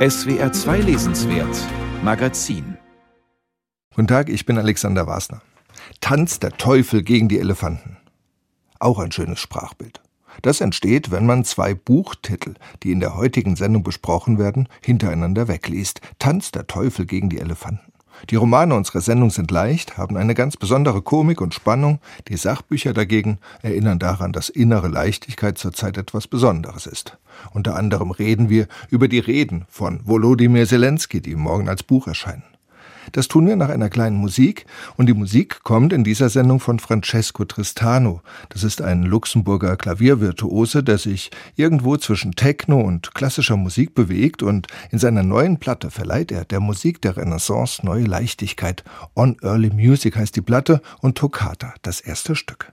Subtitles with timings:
[0.00, 1.54] SWR 2 Lesenswert
[2.02, 2.78] Magazin
[3.94, 5.42] Guten Tag, ich bin Alexander Wasner.
[6.00, 7.98] Tanz der Teufel gegen die Elefanten.
[8.78, 10.00] Auch ein schönes Sprachbild.
[10.40, 16.00] Das entsteht, wenn man zwei Buchtitel, die in der heutigen Sendung besprochen werden, hintereinander wegliest.
[16.18, 17.92] Tanz der Teufel gegen die Elefanten.
[18.28, 22.00] Die Romane unserer Sendung sind leicht, haben eine ganz besondere Komik und Spannung.
[22.28, 27.16] Die Sachbücher dagegen erinnern daran, dass innere Leichtigkeit zurzeit etwas Besonderes ist.
[27.52, 32.49] Unter anderem reden wir über die Reden von Volodymyr Zelensky, die morgen als Buch erscheinen.
[33.12, 36.78] Das tun wir nach einer kleinen Musik und die Musik kommt in dieser Sendung von
[36.78, 38.22] Francesco Tristano.
[38.48, 44.66] Das ist ein Luxemburger Klaviervirtuose, der sich irgendwo zwischen Techno und klassischer Musik bewegt und
[44.90, 48.84] in seiner neuen Platte verleiht er der Musik der Renaissance neue Leichtigkeit.
[49.14, 52.72] On Early Music heißt die Platte und Toccata das erste Stück.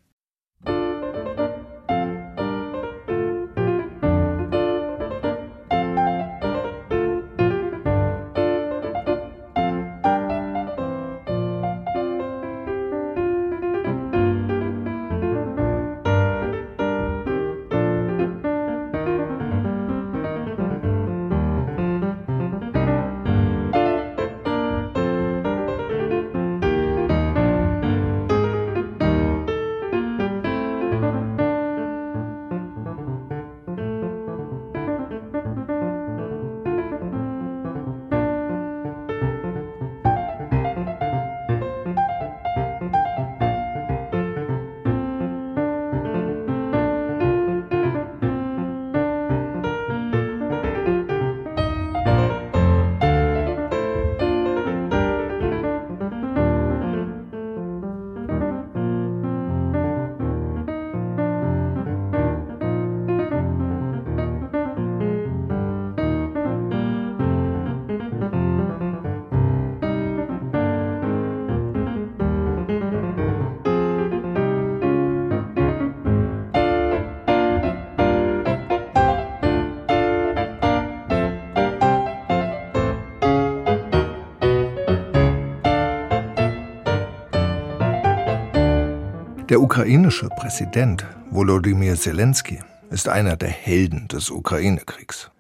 [89.58, 92.60] Der ukrainische Präsident Volodymyr Zelensky
[92.92, 95.32] ist einer der Helden des Ukraine-Kriegs.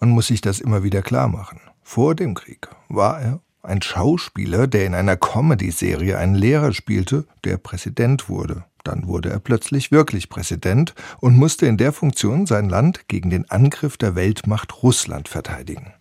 [0.00, 1.60] Man muss sich das immer wieder klar machen.
[1.84, 7.56] Vor dem Krieg war er ein Schauspieler, der in einer Comedy-Serie einen Lehrer spielte, der
[7.56, 8.64] Präsident wurde.
[8.82, 13.48] Dann wurde er plötzlich wirklich Präsident und musste in der Funktion sein Land gegen den
[13.48, 15.92] Angriff der Weltmacht Russland verteidigen.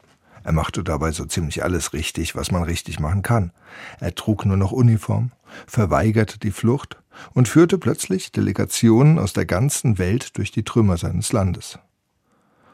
[0.44, 3.52] Er machte dabei so ziemlich alles richtig, was man richtig machen kann.
[4.00, 5.32] Er trug nur noch Uniform,
[5.68, 6.98] verweigerte die Flucht
[7.34, 11.80] und führte plötzlich Delegationen aus der ganzen Welt durch die Trümmer seines Landes.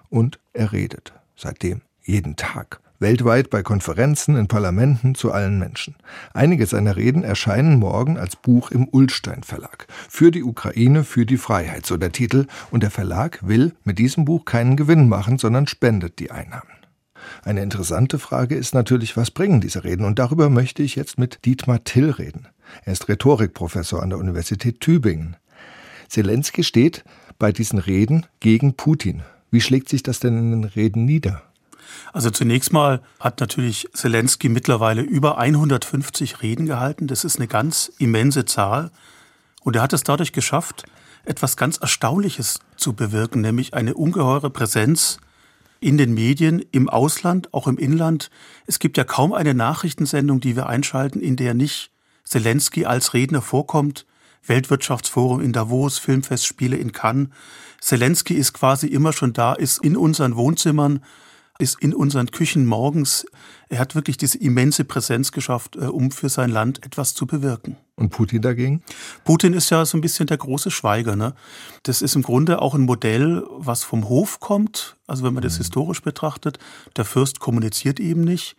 [0.10, 5.96] Und er redet seitdem jeden Tag weltweit bei Konferenzen, in Parlamenten zu allen Menschen.
[6.34, 9.88] Einige seiner Reden erscheinen morgen als Buch im Ullstein Verlag.
[10.10, 14.26] Für die Ukraine, für die Freiheit, so der Titel, und der Verlag will mit diesem
[14.26, 16.72] Buch keinen Gewinn machen, sondern spendet die Einnahmen.
[17.44, 20.06] Eine interessante Frage ist natürlich, was bringen diese Reden?
[20.06, 22.48] Und darüber möchte ich jetzt mit Dietmar Till reden.
[22.86, 25.36] Er ist Rhetorikprofessor an der Universität Tübingen.
[26.08, 27.04] Zelensky steht
[27.40, 29.24] bei diesen Reden gegen Putin.
[29.52, 31.44] Wie schlägt sich das denn in den Reden nieder?
[32.14, 37.08] Also zunächst mal hat natürlich Zelensky mittlerweile über 150 Reden gehalten.
[37.08, 38.92] Das ist eine ganz immense Zahl.
[39.64, 40.86] Und er hat es dadurch geschafft,
[41.26, 45.20] etwas ganz Erstaunliches zu bewirken, nämlich eine ungeheure Präsenz
[45.80, 48.30] in den Medien, im Ausland, auch im Inland.
[48.66, 51.92] Es gibt ja kaum eine Nachrichtensendung, die wir einschalten, in der nicht
[52.28, 54.06] Zelensky als Redner vorkommt.
[54.46, 57.30] Weltwirtschaftsforum in Davos, Filmfestspiele in Cannes.
[57.82, 61.02] Zelensky ist quasi immer schon da, ist in unseren Wohnzimmern,
[61.60, 63.26] ist in unseren Küchen morgens.
[63.70, 67.78] Er hat wirklich diese immense Präsenz geschafft, äh, um für sein Land etwas zu bewirken.
[67.96, 68.84] Und Putin dagegen?
[69.24, 71.16] Putin ist ja so ein bisschen der große Schweiger.
[71.16, 71.34] Ne?
[71.84, 74.96] Das ist im Grunde auch ein Modell, was vom Hof kommt.
[75.08, 75.60] Also wenn man das mhm.
[75.60, 76.60] historisch betrachtet,
[76.96, 78.56] der Fürst kommuniziert eben nicht.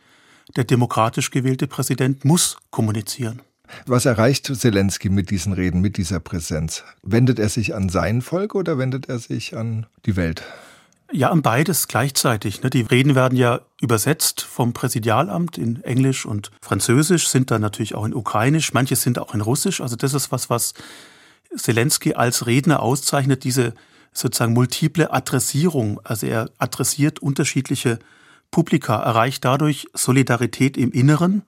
[0.56, 3.42] Der demokratisch gewählte Präsident muss kommunizieren.
[3.86, 6.84] Was erreicht Zelensky mit diesen Reden, mit dieser Präsenz?
[7.02, 10.42] Wendet er sich an sein Volk oder wendet er sich an die Welt?
[11.10, 12.62] Ja, an beides gleichzeitig.
[12.62, 12.68] Ne?
[12.68, 18.04] Die Reden werden ja übersetzt vom Präsidialamt in Englisch und Französisch, sind dann natürlich auch
[18.04, 19.80] in Ukrainisch, manche sind auch in Russisch.
[19.80, 20.74] Also das ist was, was
[21.56, 23.72] Zelensky als Redner auszeichnet, diese
[24.12, 25.98] sozusagen multiple Adressierung.
[26.04, 27.98] Also er adressiert unterschiedliche
[28.50, 31.42] Publika, erreicht dadurch Solidarität im Inneren.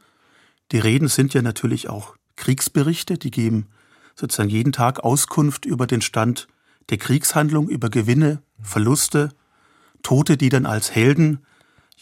[0.73, 3.67] Die Reden sind ja natürlich auch Kriegsberichte, die geben
[4.15, 6.47] sozusagen jeden Tag Auskunft über den Stand
[6.91, 9.31] der Kriegshandlung, über Gewinne, Verluste,
[10.03, 11.41] Tote, die dann als Helden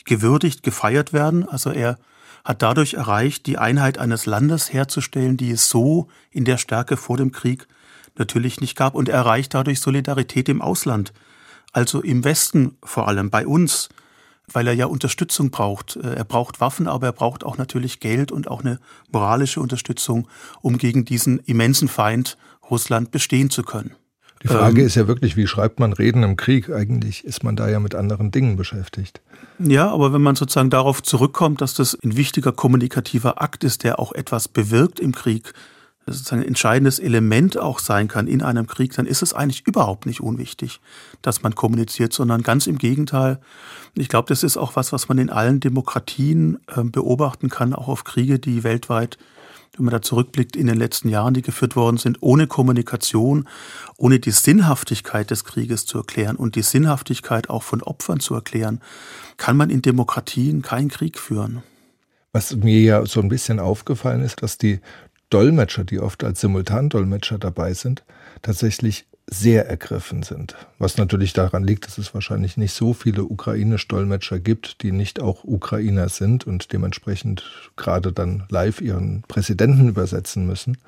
[0.05, 1.49] gewürdigt, gefeiert werden.
[1.49, 1.99] Also er
[2.45, 7.17] hat dadurch erreicht, die Einheit eines Landes herzustellen, die es so in der Stärke vor
[7.17, 7.67] dem Krieg
[8.17, 8.95] natürlich nicht gab.
[8.95, 11.13] Und er erreicht dadurch Solidarität im Ausland,
[11.73, 13.89] also im Westen vor allem, bei uns,
[14.53, 15.97] weil er ja Unterstützung braucht.
[15.97, 18.79] Äh, er braucht Waffen, aber er braucht auch natürlich Geld und auch eine
[19.11, 20.29] moralische Unterstützung,
[20.61, 22.37] um gegen diesen immensen Feind
[22.71, 23.95] Russland bestehen zu können.
[24.43, 26.71] Die Frage ähm, ist ja wirklich, wie schreibt man Reden im Krieg?
[26.71, 29.21] Eigentlich ist man da ja mit anderen Dingen beschäftigt.
[29.59, 33.99] Ja, aber wenn man sozusagen darauf zurückkommt, dass das ein wichtiger kommunikativer Akt ist, der
[33.99, 35.53] auch etwas bewirkt im Krieg,
[36.13, 40.07] sozusagen ein entscheidendes Element auch sein kann in einem Krieg, dann ist es eigentlich überhaupt
[40.07, 40.81] nicht unwichtig,
[41.23, 43.41] dass man kommuniziert, sondern ganz im Gegenteil.
[43.95, 47.89] Ich glaube, das ist auch was, was man in allen Demokratien äh, beobachten kann, auch
[47.89, 49.19] auf Kriege, die weltweit
[49.79, 53.49] wenn man da zurückblickt in den letzten Jahren, die geführt worden sind, ohne Kommunikation,
[53.97, 58.81] ohne die Sinnhaftigkeit des Krieges zu erklären und die Sinnhaftigkeit auch von Opfern zu erklären,
[59.37, 61.63] kann man in Demokratien keinen Krieg führen.
[62.33, 64.81] Was mir ja so ein bisschen aufgefallen ist, dass die
[65.31, 68.03] Dolmetscher, die oft als Simultandolmetscher dabei sind,
[68.43, 70.57] tatsächlich sehr ergriffen sind.
[70.79, 75.45] Was natürlich daran liegt, dass es wahrscheinlich nicht so viele ukrainisch-Dolmetscher gibt, die nicht auch
[75.45, 77.45] Ukrainer sind und dementsprechend
[77.77, 80.79] gerade dann live ihren Präsidenten übersetzen müssen.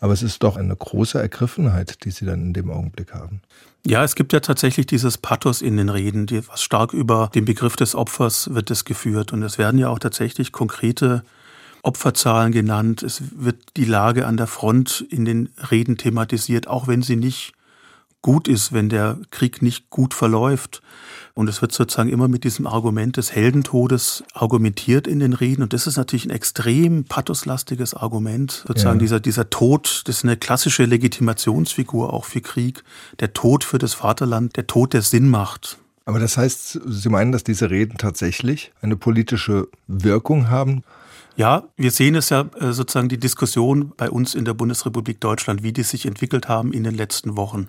[0.00, 3.42] Aber es ist doch eine große Ergriffenheit, die sie dann in dem Augenblick haben.
[3.86, 7.44] Ja, es gibt ja tatsächlich dieses Pathos in den Reden, die, was stark über den
[7.44, 9.32] Begriff des Opfers wird es geführt.
[9.34, 11.22] Und es werden ja auch tatsächlich konkrete
[11.84, 13.02] Opferzahlen genannt.
[13.02, 17.52] Es wird die Lage an der Front in den Reden thematisiert, auch wenn sie nicht
[18.22, 20.82] gut ist, wenn der Krieg nicht gut verläuft.
[21.34, 25.62] Und es wird sozusagen immer mit diesem Argument des Heldentodes argumentiert in den Reden.
[25.62, 28.64] Und das ist natürlich ein extrem pathoslastiges Argument.
[28.66, 29.00] Sozusagen ja.
[29.00, 32.82] dieser, dieser Tod, das ist eine klassische Legitimationsfigur auch für Krieg.
[33.20, 35.78] Der Tod für das Vaterland, der Tod, der Sinn macht.
[36.06, 40.82] Aber das heißt, Sie meinen, dass diese Reden tatsächlich eine politische Wirkung haben?
[41.36, 45.64] Ja, wir sehen es ja äh, sozusagen die Diskussion bei uns in der Bundesrepublik Deutschland,
[45.64, 47.66] wie die sich entwickelt haben in den letzten Wochen.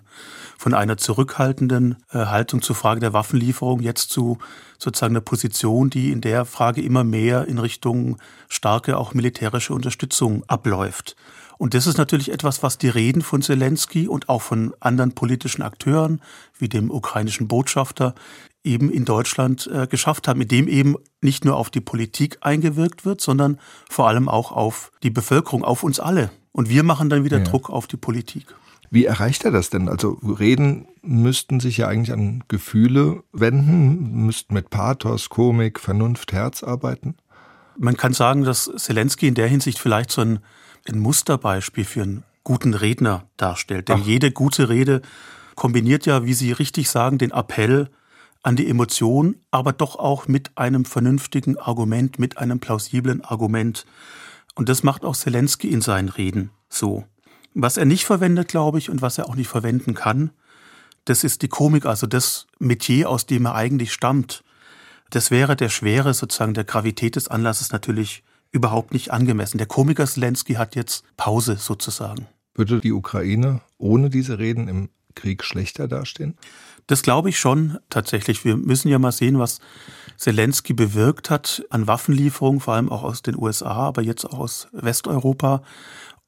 [0.56, 4.38] Von einer zurückhaltenden äh, Haltung zur Frage der Waffenlieferung jetzt zu
[4.78, 8.18] sozusagen einer Position, die in der Frage immer mehr in Richtung
[8.48, 11.16] starke auch militärische Unterstützung abläuft.
[11.58, 15.62] Und das ist natürlich etwas, was die Reden von Zelensky und auch von anderen politischen
[15.62, 16.20] Akteuren,
[16.56, 18.14] wie dem ukrainischen Botschafter,
[18.66, 23.04] eben in Deutschland äh, geschafft haben, mit dem eben nicht nur auf die Politik eingewirkt
[23.04, 23.58] wird, sondern
[23.88, 26.30] vor allem auch auf die Bevölkerung, auf uns alle.
[26.52, 27.44] Und wir machen dann wieder ja.
[27.44, 28.46] Druck auf die Politik.
[28.90, 29.88] Wie erreicht er das denn?
[29.88, 36.62] Also Reden müssten sich ja eigentlich an Gefühle wenden, müssten mit Pathos, Komik, Vernunft, Herz
[36.62, 37.16] arbeiten.
[37.78, 40.38] Man kann sagen, dass Zelensky in der Hinsicht vielleicht so ein,
[40.88, 43.88] ein Musterbeispiel für einen guten Redner darstellt.
[43.88, 44.06] Denn Ach.
[44.06, 45.02] jede gute Rede
[45.56, 47.90] kombiniert ja, wie Sie richtig sagen, den Appell
[48.46, 53.86] an die Emotion, aber doch auch mit einem vernünftigen Argument, mit einem plausiblen Argument.
[54.54, 57.04] Und das macht auch Zelensky in seinen Reden so.
[57.54, 60.30] Was er nicht verwendet, glaube ich, und was er auch nicht verwenden kann,
[61.06, 64.44] das ist die Komik, also das Metier, aus dem er eigentlich stammt.
[65.10, 68.22] Das wäre der Schwere, sozusagen der Gravität des Anlasses natürlich
[68.52, 69.58] überhaupt nicht angemessen.
[69.58, 72.28] Der Komiker Zelensky hat jetzt Pause sozusagen.
[72.54, 76.36] Würde die Ukraine ohne diese Reden im Krieg schlechter dastehen?
[76.86, 78.44] Das glaube ich schon tatsächlich.
[78.44, 79.58] Wir müssen ja mal sehen, was
[80.16, 84.68] Zelensky bewirkt hat an Waffenlieferungen, vor allem auch aus den USA, aber jetzt auch aus
[84.72, 85.62] Westeuropa.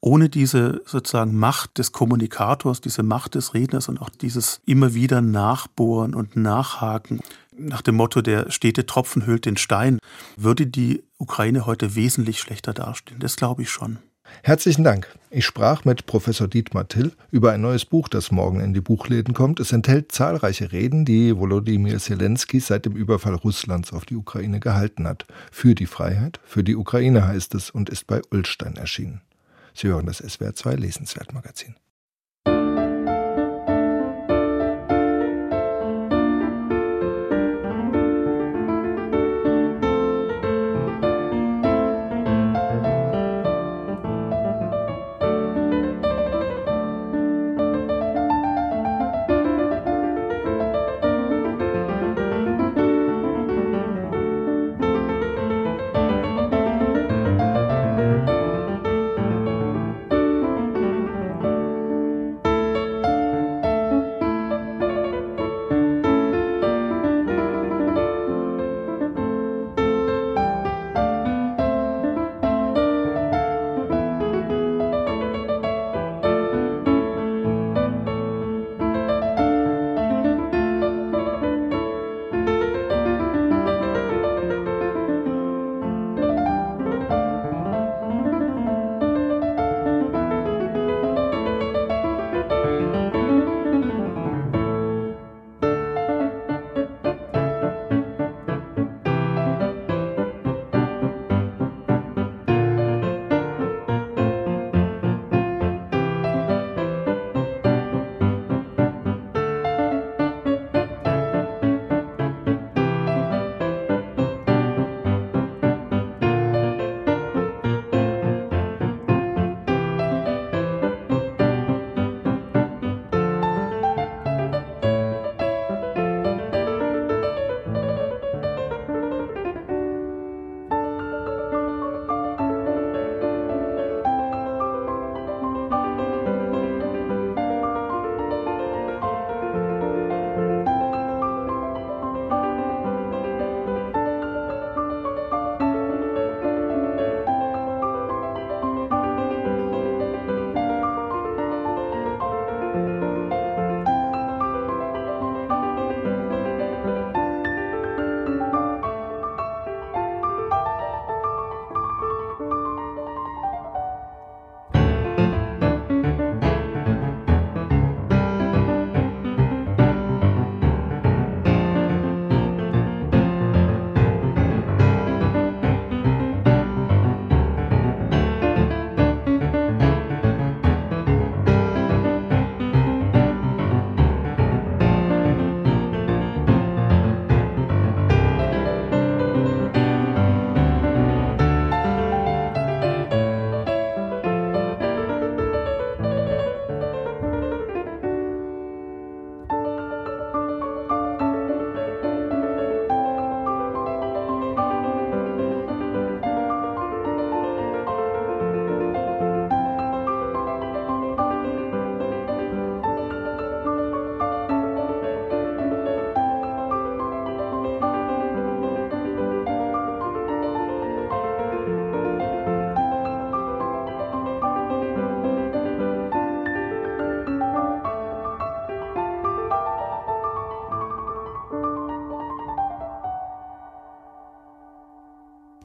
[0.01, 5.21] Ohne diese sozusagen Macht des Kommunikators, diese Macht des Redners und auch dieses immer wieder
[5.21, 7.21] Nachbohren und Nachhaken
[7.59, 9.99] nach dem Motto, der stete Tropfen hüllt den Stein,
[10.37, 13.19] würde die Ukraine heute wesentlich schlechter dastehen.
[13.19, 13.99] Das glaube ich schon.
[14.43, 15.07] Herzlichen Dank.
[15.29, 19.33] Ich sprach mit Professor Dietmar Till über ein neues Buch, das morgen in die Buchläden
[19.33, 19.59] kommt.
[19.59, 25.07] Es enthält zahlreiche Reden, die Volodymyr Zelensky seit dem Überfall Russlands auf die Ukraine gehalten
[25.07, 25.25] hat.
[25.51, 29.21] Für die Freiheit, für die Ukraine heißt es und ist bei Ulstein erschienen.
[29.73, 31.75] Sie hören das SWR 2 Lesenswertmagazin.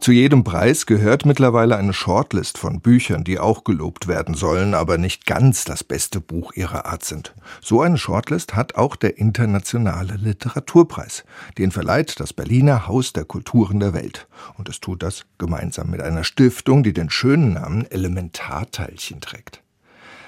[0.05, 4.99] Zu jedem Preis gehört mittlerweile eine Shortlist von Büchern, die auch gelobt werden sollen, aber
[4.99, 7.35] nicht ganz das beste Buch ihrer Art sind.
[7.63, 11.25] So eine Shortlist hat auch der Internationale Literaturpreis.
[11.57, 14.29] Den verleiht das Berliner Haus der Kulturen der Welt.
[14.59, 19.64] Und es tut das gemeinsam mit einer Stiftung, die den schönen Namen Elementarteilchen trägt.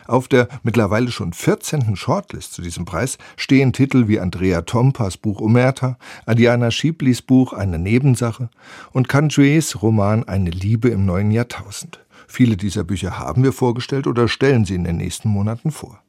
[0.06, 1.96] Auf der mittlerweile schon 14.
[1.96, 7.78] Shortlist zu diesem Preis stehen Titel wie Andrea Tompas Buch Omerta, Adiana Schieblis Buch Eine
[7.78, 8.50] Nebensache
[8.92, 12.00] und Canjues Roman Eine Liebe im neuen Jahrtausend.
[12.26, 16.00] Viele dieser Bücher haben wir vorgestellt oder stellen sie in den nächsten Monaten vor.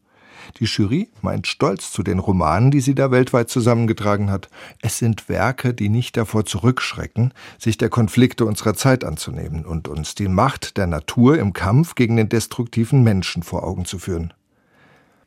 [0.59, 4.49] Die Jury meint stolz zu den Romanen, die sie da weltweit zusammengetragen hat.
[4.81, 10.15] Es sind Werke, die nicht davor zurückschrecken, sich der Konflikte unserer Zeit anzunehmen und uns
[10.15, 14.33] die Macht der Natur im Kampf gegen den destruktiven Menschen vor Augen zu führen.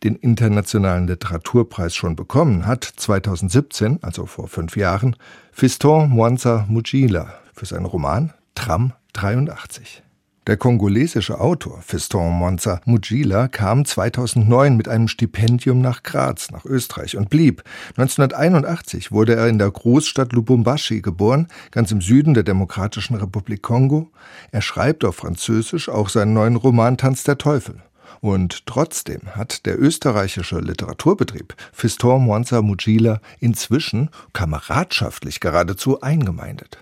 [0.03, 5.15] Den Internationalen Literaturpreis schon bekommen hat 2017, also vor fünf Jahren,
[5.53, 10.03] Fiston Mwanza Mujila für seinen Roman Tram 83.
[10.47, 17.19] Der kongolesische Autor Fiston Monza Mujila kam 2009 mit einem Stipendium nach Graz, nach Österreich
[17.19, 17.63] und blieb.
[17.99, 24.11] 1981 wurde er in der Großstadt Lubumbashi geboren, ganz im Süden der Demokratischen Republik Kongo.
[24.51, 27.83] Er schreibt auf Französisch auch seinen neuen Roman Tanz der Teufel.
[28.23, 36.79] Und trotzdem hat der österreichische Literaturbetrieb Fiston Monza Mujila inzwischen kameradschaftlich geradezu eingemeindet.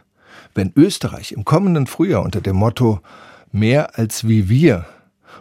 [0.54, 3.00] Wenn Österreich im kommenden Frühjahr unter dem Motto
[3.52, 4.86] mehr als wie wir,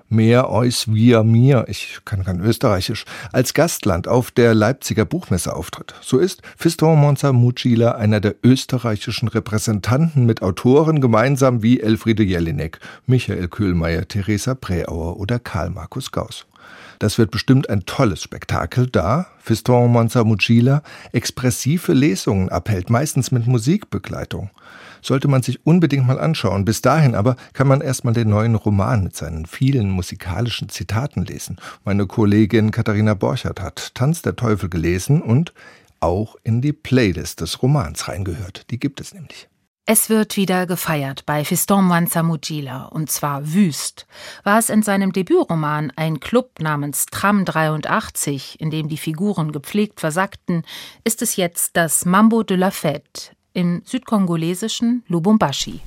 [0.10, 5.94] mehr eus wir mir, ich kann kein Österreichisch, als Gastland auf der Leipziger Buchmesse auftritt.
[6.02, 12.80] So ist Fiston Monza Mucila einer der österreichischen Repräsentanten mit Autoren gemeinsam wie Elfriede Jelinek,
[13.06, 16.46] Michael Köhlmeier, Theresa Präauer oder Karl Markus Gauss.
[17.00, 23.46] Das wird bestimmt ein tolles Spektakel, da Fiston Monza Mucila expressive Lesungen abhält, meistens mit
[23.46, 24.50] Musikbegleitung
[25.02, 26.66] sollte man sich unbedingt mal anschauen.
[26.66, 31.58] Bis dahin aber kann man erstmal den neuen Roman mit seinen vielen musikalischen Zitaten lesen.
[31.84, 35.54] Meine Kollegin Katharina Borchert hat Tanz der Teufel gelesen und
[36.00, 38.70] auch in die Playlist des Romans reingehört.
[38.70, 39.48] Die gibt es nämlich.
[39.90, 44.06] Es wird wieder gefeiert bei Fiston Mwanza Mujila, und zwar wüst.
[44.44, 50.02] War es in seinem Debütroman ein Club namens Tram 83, in dem die Figuren gepflegt
[50.02, 50.64] versackten,
[51.06, 55.82] ist es jetzt das Mambo de la Fête, im südkongolesischen Lubumbashi.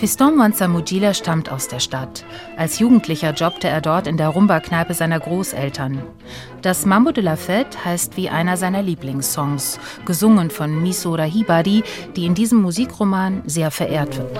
[0.00, 0.34] Fiston
[0.68, 2.24] Mujila stammt aus der Stadt.
[2.56, 6.00] Als Jugendlicher jobbte er dort in der Rumba-Kneipe seiner Großeltern.
[6.62, 11.84] Das Mambo de la Fête heißt wie einer seiner Lieblingssongs, gesungen von Misora Hibari,
[12.16, 14.38] die in diesem Musikroman sehr verehrt wird.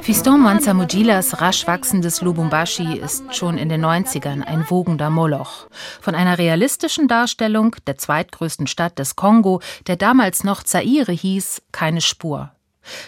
[0.00, 5.57] Fiston Mansa Mujilas rasch wachsendes Lubumbashi ist schon in den 90ern ein wogender Moloch.
[6.00, 12.00] Von einer realistischen Darstellung der zweitgrößten Stadt des Kongo, der damals noch Zaire hieß, keine
[12.00, 12.52] Spur.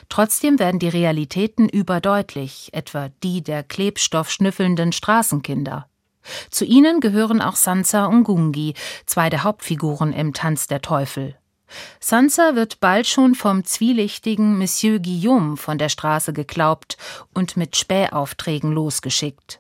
[0.09, 5.87] Trotzdem werden die Realitäten überdeutlich, etwa die der klebstoffschnüffelnden Straßenkinder.
[6.51, 8.75] Zu ihnen gehören auch Sansa und Gungi,
[9.07, 11.37] zwei der Hauptfiguren im Tanz der Teufel.
[12.01, 16.97] Sansa wird bald schon vom zwielichtigen Monsieur Guillaume von der Straße geklaubt
[17.33, 19.60] und mit Spähaufträgen losgeschickt.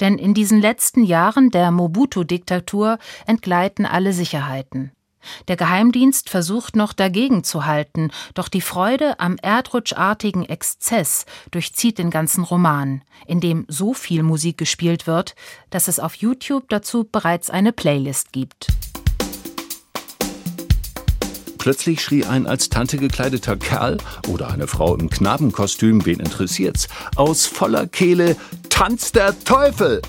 [0.00, 4.92] Denn in diesen letzten Jahren der Mobutu-Diktatur entgleiten alle Sicherheiten.
[5.48, 12.10] Der Geheimdienst versucht noch dagegen zu halten, doch die Freude am erdrutschartigen Exzess durchzieht den
[12.10, 15.34] ganzen Roman, in dem so viel Musik gespielt wird,
[15.70, 18.68] dass es auf YouTube dazu bereits eine Playlist gibt.
[21.64, 23.96] Plötzlich schrie ein als Tante gekleideter Kerl
[24.28, 28.36] oder eine Frau im Knabenkostüm, wen interessiert's, aus voller Kehle
[28.68, 30.02] Tanz der Teufel!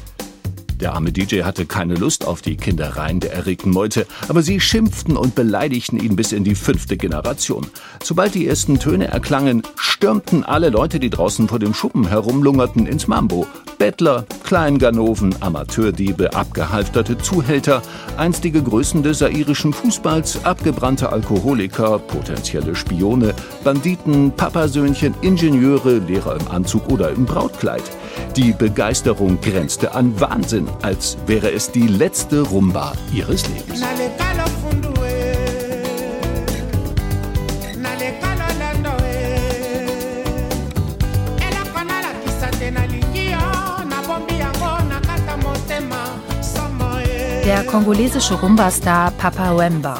[0.81, 5.15] Der arme DJ hatte keine Lust auf die Kindereien der erregten Meute, aber sie schimpften
[5.15, 7.67] und beleidigten ihn bis in die fünfte Generation.
[8.03, 13.07] Sobald die ersten Töne erklangen, stürmten alle Leute, die draußen vor dem Schuppen herumlungerten, ins
[13.07, 13.47] Mambo.
[13.77, 17.81] Bettler, Kleinganoven, Amateurdiebe, abgehalfterte Zuhälter,
[18.17, 26.89] einstige Größen des sairischen Fußballs, abgebrannte Alkoholiker, potenzielle Spione, Banditen, Papasöhnchen, Ingenieure, Lehrer im Anzug
[26.89, 27.83] oder im Brautkleid.
[28.35, 33.81] Die Begeisterung grenzte an Wahnsinn, als wäre es die letzte Rumba ihres Lebens.
[47.45, 49.99] Der kongolesische Rumba-Star Papa Wemba.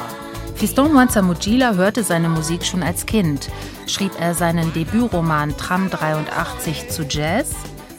[0.56, 3.50] Fiston Mwanza Mujila hörte seine Musik schon als Kind.
[3.86, 7.50] Schrieb er seinen Debütroman Tram 83 zu Jazz?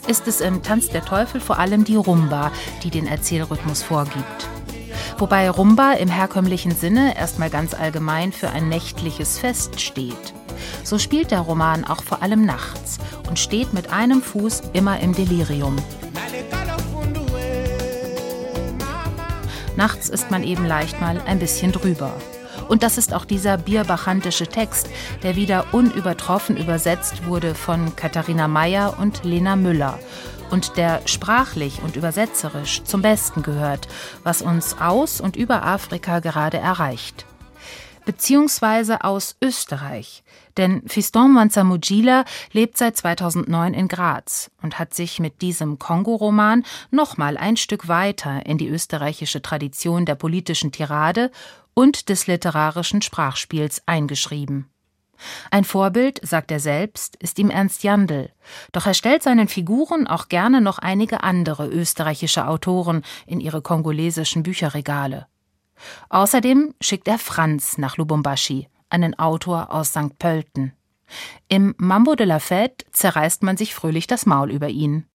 [0.08, 2.52] Ist es im Tanz der Teufel vor allem die Rumba,
[2.84, 4.50] die den Erzählrhythmus vorgibt.
[5.18, 10.34] Wobei Rumba im herkömmlichen Sinne erstmal ganz allgemein für ein nächtliches Fest steht.
[10.84, 15.14] So spielt der Roman auch vor allem nachts und steht mit einem Fuß immer im
[15.14, 15.76] Delirium.
[19.76, 22.14] Nachts ist man eben leicht mal ein bisschen drüber.
[22.68, 24.90] Und das ist auch dieser bierbachantische Text,
[25.24, 30.00] der wieder unübertroffen übersetzt wurde von Katharina Mayer und Lena Müller
[30.50, 33.88] und der sprachlich und übersetzerisch zum Besten gehört,
[34.24, 37.26] was uns aus und über Afrika gerade erreicht.
[38.06, 40.24] Beziehungsweise aus Österreich,
[40.56, 47.36] denn Fiston Manzamujila lebt seit 2009 in Graz und hat sich mit diesem Kongo-Roman nochmal
[47.36, 51.32] ein Stück weiter in die österreichische Tradition der politischen Tirade
[51.78, 54.68] und des literarischen Sprachspiels eingeschrieben.
[55.52, 58.32] Ein Vorbild, sagt er selbst, ist ihm Ernst Jandl.
[58.72, 64.42] Doch er stellt seinen Figuren auch gerne noch einige andere österreichische Autoren in ihre kongolesischen
[64.42, 65.28] Bücherregale.
[66.10, 70.18] Außerdem schickt er Franz nach Lubumbashi, einen Autor aus St.
[70.18, 70.74] Pölten.
[71.48, 75.06] Im Mambo de la Fête zerreißt man sich fröhlich das Maul über ihn.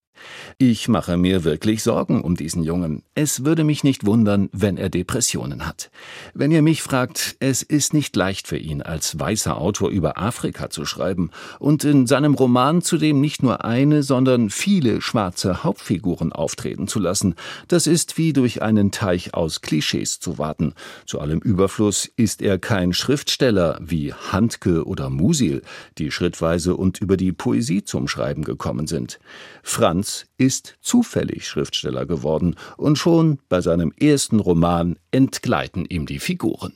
[0.59, 3.03] Ich mache mir wirklich Sorgen um diesen Jungen.
[3.15, 5.91] Es würde mich nicht wundern, wenn er Depressionen hat.
[6.35, 10.71] Wenn ihr mich fragt, es ist nicht leicht für ihn, als weißer Autor über Afrika
[10.71, 16.87] zu schreiben und in seinem Roman zudem nicht nur eine, sondern viele schwarze Hauptfiguren auftreten
[16.87, 17.35] zu lassen.
[17.69, 20.75] Das ist wie durch einen Teich aus Klischees zu warten.
[21.07, 25.63] Zu allem Überfluss ist er kein Schriftsteller wie Handke oder Musil,
[25.99, 29.19] die schrittweise und über die Poesie zum Schreiben gekommen sind.
[29.63, 30.02] Franz
[30.39, 36.75] ist zufällig Schriftsteller geworden und schon bei seinem ersten Roman entgleiten ihm die Figuren.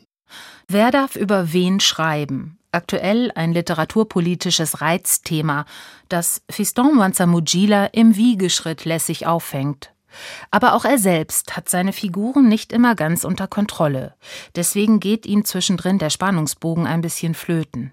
[0.69, 2.59] Wer darf über wen schreiben?
[2.73, 5.65] Aktuell ein literaturpolitisches Reizthema,
[6.09, 9.93] das Fiston Wanzamujila im Wiegeschritt lässig auffängt.
[10.51, 14.15] Aber auch er selbst hat seine Figuren nicht immer ganz unter Kontrolle.
[14.55, 17.93] Deswegen geht ihm zwischendrin der Spannungsbogen ein bisschen flöten.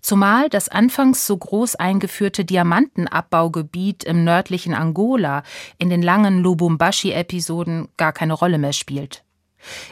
[0.00, 5.42] Zumal das anfangs so groß eingeführte Diamantenabbaugebiet im nördlichen Angola
[5.78, 9.24] in den langen Lubumbashi-Episoden gar keine Rolle mehr spielt.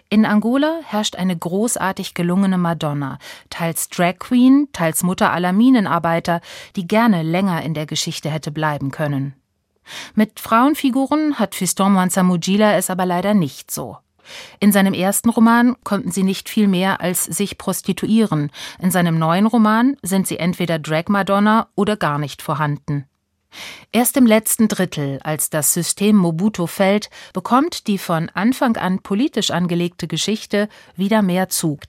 [0.08, 3.18] In Angola herrscht eine großartig gelungene Madonna,
[3.50, 6.40] teils Drag Queen, teils Mutter aller Minenarbeiter,
[6.76, 9.34] die gerne länger in der Geschichte hätte bleiben können.
[10.14, 13.98] Mit Frauenfiguren hat Fiston Mwanza-Mujila es aber leider nicht so.
[14.58, 18.50] In seinem ersten Roman konnten sie nicht viel mehr als sich prostituieren.
[18.80, 23.06] In seinem neuen Roman sind sie entweder Drag Madonna oder gar nicht vorhanden.
[23.92, 29.50] Erst im letzten Drittel, als das System Mobutu fällt, bekommt die von Anfang an politisch
[29.50, 31.80] angelegte Geschichte wieder mehr Zug.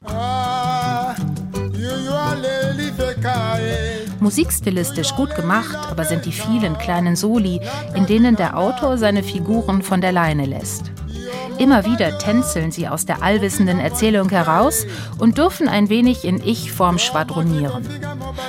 [4.20, 7.62] Musikstilistisch gut gemacht, aber sind die vielen kleinen Soli,
[7.96, 10.92] in denen der Autor seine Figuren von der Leine lässt.
[11.58, 14.86] Immer wieder tänzeln sie aus der allwissenden Erzählung heraus
[15.20, 17.88] und dürfen ein wenig in Ich-Form schwadronieren.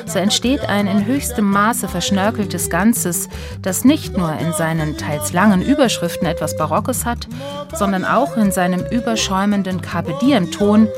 [0.07, 3.29] So entsteht ein in höchstem Maße verschnörkeltes Ganzes,
[3.61, 7.29] das nicht nur in seinen teils langen Überschriften etwas Barockes hat,
[7.75, 10.89] sondern auch in seinem überschäumenden Carpe Diem-Ton,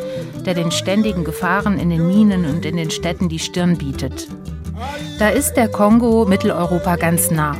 [0.44, 4.28] der den ständigen Gefahren in den Minen und in den Städten die Stirn bietet.
[5.18, 7.56] Da ist der Kongo Mitteleuropa ganz nah.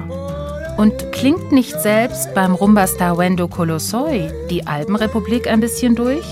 [0.77, 6.25] Und klingt nicht selbst beim Rumbastar Wendo Colosoi die Alpenrepublik ein bisschen durch?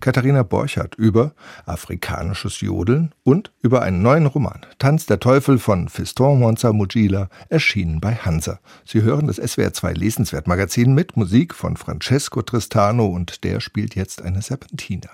[0.00, 1.32] Katharina Borchardt über
[1.66, 8.00] afrikanisches Jodeln und über einen neuen Roman, Tanz der Teufel von Fiston Monza Mugila, erschienen
[8.00, 8.60] bei Hansa.
[8.84, 14.42] Sie hören das SWR2 Lesenswert-Magazin mit Musik von Francesco Tristano und der spielt jetzt eine
[14.42, 15.10] Serpentina.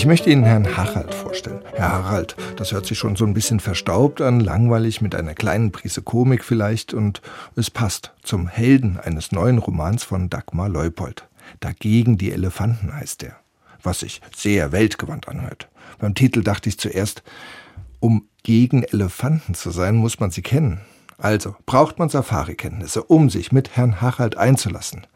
[0.00, 1.60] Ich möchte Ihnen Herrn Harald vorstellen.
[1.74, 5.72] Herr Harald, das hört sich schon so ein bisschen verstaubt an, langweilig mit einer kleinen
[5.72, 7.20] Prise Komik vielleicht und
[7.54, 11.28] es passt zum Helden eines neuen Romans von Dagmar Leupold.
[11.60, 13.36] Dagegen die Elefanten heißt er,
[13.82, 15.68] was sich sehr weltgewandt anhört.
[15.98, 17.22] Beim Titel dachte ich zuerst,
[17.98, 20.80] um gegen Elefanten zu sein, muss man sie kennen.
[21.18, 25.06] Also braucht man Safari-Kenntnisse, um sich mit Herrn Harald einzulassen.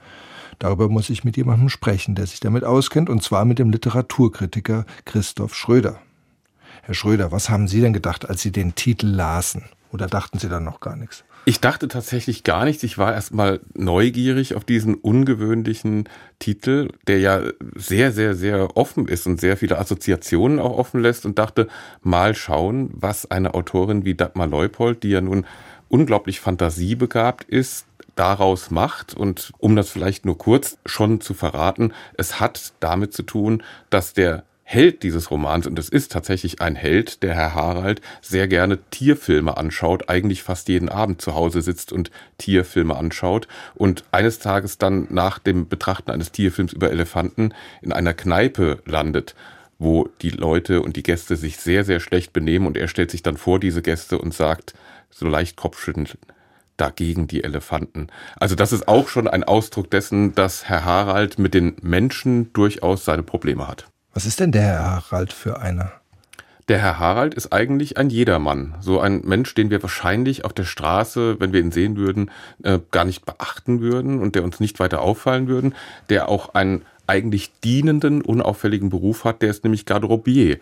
[0.59, 4.87] Darüber muss ich mit jemandem sprechen, der sich damit auskennt, und zwar mit dem Literaturkritiker
[5.05, 6.01] Christoph Schröder.
[6.83, 9.65] Herr Schröder, was haben Sie denn gedacht, als Sie den Titel lasen?
[9.91, 11.25] Oder dachten Sie dann noch gar nichts?
[11.47, 12.83] Ich dachte tatsächlich gar nichts.
[12.83, 17.43] Ich war erstmal neugierig auf diesen ungewöhnlichen Titel, der ja
[17.75, 21.69] sehr, sehr, sehr offen ist und sehr viele Assoziationen auch offen lässt und dachte,
[22.03, 25.47] mal schauen, was eine Autorin wie Dagmar Leupold, die ja nun
[25.89, 27.87] unglaublich fantasiebegabt ist,
[28.17, 29.15] daraus macht.
[29.15, 34.13] Und um das vielleicht nur kurz schon zu verraten, es hat damit zu tun, dass
[34.13, 38.79] der Held dieses Romans, und es ist tatsächlich ein Held, der Herr Harald sehr gerne
[38.89, 44.79] Tierfilme anschaut, eigentlich fast jeden Abend zu Hause sitzt und Tierfilme anschaut und eines Tages
[44.79, 49.35] dann nach dem Betrachten eines Tierfilms über Elefanten in einer Kneipe landet
[49.79, 53.23] wo die Leute und die Gäste sich sehr, sehr schlecht benehmen und er stellt sich
[53.23, 54.75] dann vor diese Gäste und sagt,
[55.11, 56.17] so leicht kopfschüttelnd,
[56.77, 58.09] dagegen die Elefanten.
[58.37, 63.05] Also das ist auch schon ein Ausdruck dessen, dass Herr Harald mit den Menschen durchaus
[63.05, 63.87] seine Probleme hat.
[64.13, 65.93] Was ist denn der Herr Harald für einer?
[66.69, 68.75] Der Herr Harald ist eigentlich ein Jedermann.
[68.81, 72.31] So ein Mensch, den wir wahrscheinlich auf der Straße, wenn wir ihn sehen würden,
[72.63, 75.75] äh, gar nicht beachten würden und der uns nicht weiter auffallen würden,
[76.09, 80.59] der auch ein eigentlich dienenden, unauffälligen Beruf hat, der ist nämlich Garderobier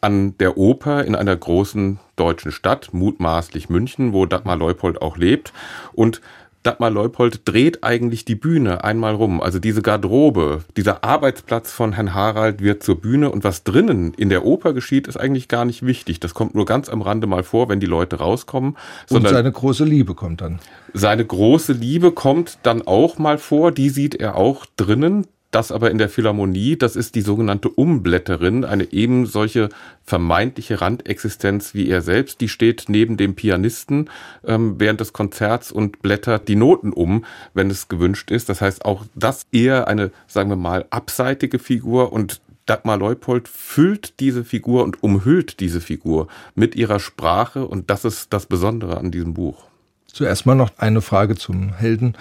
[0.00, 5.52] an der Oper in einer großen deutschen Stadt, mutmaßlich München, wo Dagmar Leupold auch lebt.
[5.94, 6.20] Und
[6.66, 9.40] Dagmar Leupold dreht eigentlich die Bühne einmal rum.
[9.40, 14.30] Also diese Garderobe, dieser Arbeitsplatz von Herrn Harald wird zur Bühne und was drinnen in
[14.30, 16.18] der Oper geschieht, ist eigentlich gar nicht wichtig.
[16.18, 18.76] Das kommt nur ganz am Rande mal vor, wenn die Leute rauskommen.
[19.10, 20.58] Und seine große Liebe kommt dann.
[20.92, 25.90] Seine große Liebe kommt dann auch mal vor, die sieht er auch drinnen das aber
[25.90, 29.70] in der Philharmonie, das ist die sogenannte Umblätterin, eine eben solche
[30.04, 32.42] vermeintliche Randexistenz wie er selbst.
[32.42, 34.10] Die steht neben dem Pianisten
[34.46, 38.50] ähm, während des Konzerts und blättert die Noten um, wenn es gewünscht ist.
[38.50, 44.20] Das heißt auch das eher eine, sagen wir mal, abseitige Figur und Dagmar Leupold füllt
[44.20, 49.10] diese Figur und umhüllt diese Figur mit ihrer Sprache und das ist das Besondere an
[49.10, 49.64] diesem Buch.
[50.06, 52.14] Zuerst mal noch eine Frage zum Helden.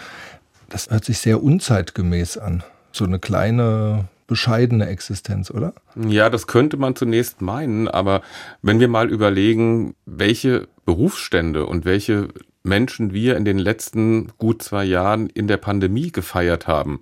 [0.69, 2.63] Das hört sich sehr unzeitgemäß an
[2.95, 5.73] so eine kleine bescheidene Existenz, oder?
[6.07, 8.21] Ja, das könnte man zunächst meinen, aber
[8.61, 12.29] wenn wir mal überlegen, welche Berufsstände und welche
[12.63, 16.99] Menschen wir in den letzten gut zwei Jahren in der Pandemie gefeiert haben,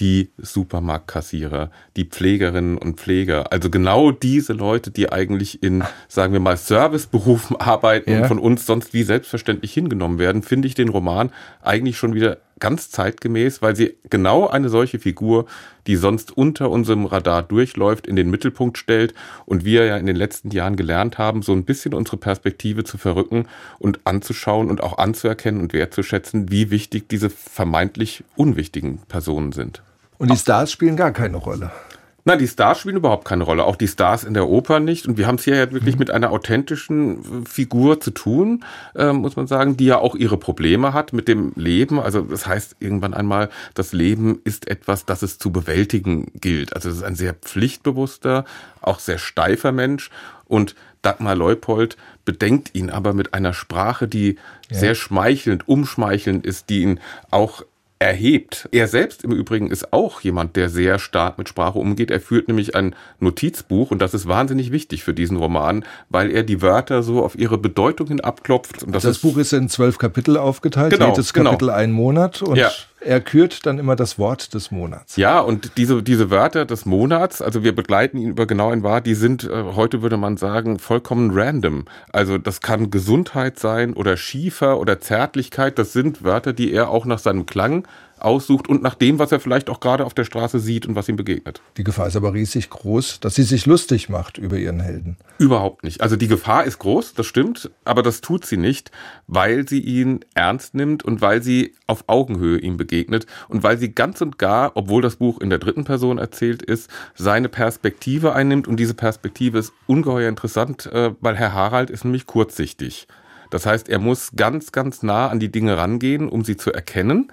[0.00, 3.52] die Supermarktkassierer, die Pflegerinnen und Pfleger.
[3.52, 8.20] Also genau diese Leute, die eigentlich in, sagen wir mal, Serviceberufen arbeiten ja.
[8.20, 11.30] und von uns sonst wie selbstverständlich hingenommen werden, finde ich den Roman
[11.62, 15.46] eigentlich schon wieder ganz zeitgemäß, weil sie genau eine solche Figur,
[15.86, 19.14] die sonst unter unserem Radar durchläuft, in den Mittelpunkt stellt
[19.46, 22.98] und wir ja in den letzten Jahren gelernt haben, so ein bisschen unsere Perspektive zu
[22.98, 23.46] verrücken
[23.78, 29.82] und anzuschauen und auch anzuerkennen und wertzuschätzen, wie wichtig diese vermeintlich unwichtigen Personen sind.
[30.18, 31.70] Und die Stars spielen gar keine Rolle.
[32.28, 33.64] Na, die Stars spielen überhaupt keine Rolle.
[33.64, 35.08] Auch die Stars in der Oper nicht.
[35.08, 36.00] Und wir haben es hier ja wirklich mhm.
[36.00, 40.92] mit einer authentischen Figur zu tun, äh, muss man sagen, die ja auch ihre Probleme
[40.92, 41.98] hat mit dem Leben.
[41.98, 46.74] Also das heißt irgendwann einmal, das Leben ist etwas, das es zu bewältigen gilt.
[46.74, 48.44] Also es ist ein sehr pflichtbewusster,
[48.82, 50.10] auch sehr steifer Mensch.
[50.44, 54.36] Und Dagmar Leupold bedenkt ihn aber mit einer Sprache, die
[54.68, 54.78] ja.
[54.78, 57.62] sehr schmeichelnd, umschmeichelnd ist, die ihn auch
[57.98, 58.68] erhebt.
[58.70, 62.10] Er selbst im Übrigen ist auch jemand, der sehr stark mit Sprache umgeht.
[62.10, 66.44] Er führt nämlich ein Notizbuch und das ist wahnsinnig wichtig für diesen Roman, weil er
[66.44, 68.84] die Wörter so auf ihre Bedeutung hin abklopft.
[68.84, 71.50] Und das, das Buch ist in zwölf Kapitel aufgeteilt, genau, jedes genau.
[71.50, 71.78] Kapitel genau.
[71.78, 72.70] ein Monat und ja.
[73.00, 75.16] Er kürt dann immer das Wort des Monats.
[75.16, 79.06] Ja, und diese, diese Wörter des Monats, also wir begleiten ihn über genau ein Wort,
[79.06, 81.84] die sind, äh, heute würde man sagen, vollkommen random.
[82.12, 85.78] Also das kann Gesundheit sein oder Schiefer oder Zärtlichkeit.
[85.78, 87.86] Das sind Wörter, die er auch nach seinem Klang
[88.22, 91.08] aussucht und nach dem, was er vielleicht auch gerade auf der Straße sieht und was
[91.08, 91.60] ihm begegnet.
[91.76, 95.16] Die Gefahr ist aber riesig groß, dass sie sich lustig macht über ihren Helden.
[95.38, 96.00] Überhaupt nicht.
[96.00, 98.90] Also die Gefahr ist groß, das stimmt, aber das tut sie nicht,
[99.26, 103.92] weil sie ihn ernst nimmt und weil sie auf Augenhöhe ihm begegnet und weil sie
[103.94, 108.68] ganz und gar, obwohl das Buch in der dritten Person erzählt ist, seine Perspektive einnimmt
[108.68, 113.06] und diese Perspektive ist ungeheuer interessant, äh, weil Herr Harald ist nämlich kurzsichtig.
[113.50, 117.32] Das heißt, er muss ganz, ganz nah an die Dinge rangehen, um sie zu erkennen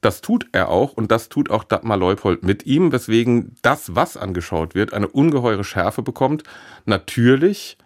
[0.00, 4.16] Das tut er auch und das tut auch Dagmar Leupold mit ihm, weswegen das, was
[4.16, 6.44] angeschaut wird, eine ungeheure Schärfe bekommt.
[6.86, 7.76] Natürlich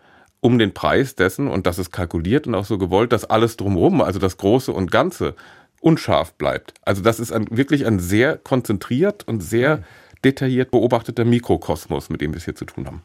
[0.41, 4.03] um den Preis dessen, und das ist kalkuliert und auch so gewollt, dass alles drumherum,
[4.03, 5.35] also das Große und Ganze,
[5.81, 6.75] unscharf bleibt.
[6.83, 9.83] Also das ist ein, wirklich ein sehr konzentriert und sehr
[10.25, 13.03] detailliert beobachteter Mikrokosmos, mit dem wir es hier zu tun haben.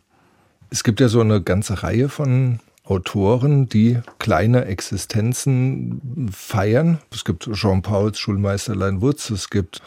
[0.69, 6.99] Es gibt ja so eine ganze Reihe von Autoren, die kleine Existenzen feiern.
[7.13, 9.82] Es gibt Jean-Pauls Schulmeisterlein Wutz, es gibt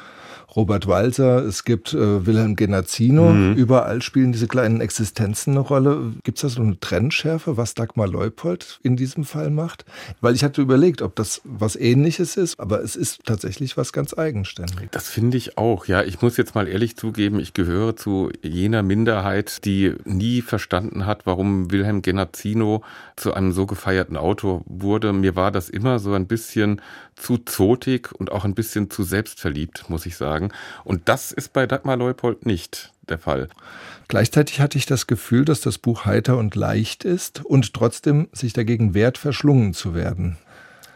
[0.55, 3.33] Robert Walser, es gibt äh, Wilhelm Genazzino.
[3.33, 3.55] Mhm.
[3.55, 6.13] Überall spielen diese kleinen Existenzen eine Rolle.
[6.25, 9.85] Gibt es da so eine Trennschärfe, was Dagmar Leupold in diesem Fall macht?
[10.21, 14.17] Weil ich hatte überlegt, ob das was Ähnliches ist, aber es ist tatsächlich was ganz
[14.17, 14.91] Eigenständiges.
[14.91, 15.87] Das finde ich auch.
[15.87, 21.07] Ja, ich muss jetzt mal ehrlich zugeben, ich gehöre zu jener Minderheit, die nie verstanden
[21.07, 22.83] hat, warum Wilhelm Genazzino
[23.17, 25.13] zu einem so gefeierten Autor wurde.
[25.13, 26.83] Mir war das immer so ein bisschen
[27.17, 30.51] zu zotig und auch ein bisschen zu selbstverliebt, muss ich sagen.
[30.85, 33.49] Und das ist bei Dagmar Leupold nicht der Fall.
[34.09, 38.53] Gleichzeitig hatte ich das Gefühl, dass das Buch heiter und leicht ist und trotzdem sich
[38.53, 40.37] dagegen wehrt, verschlungen zu werden.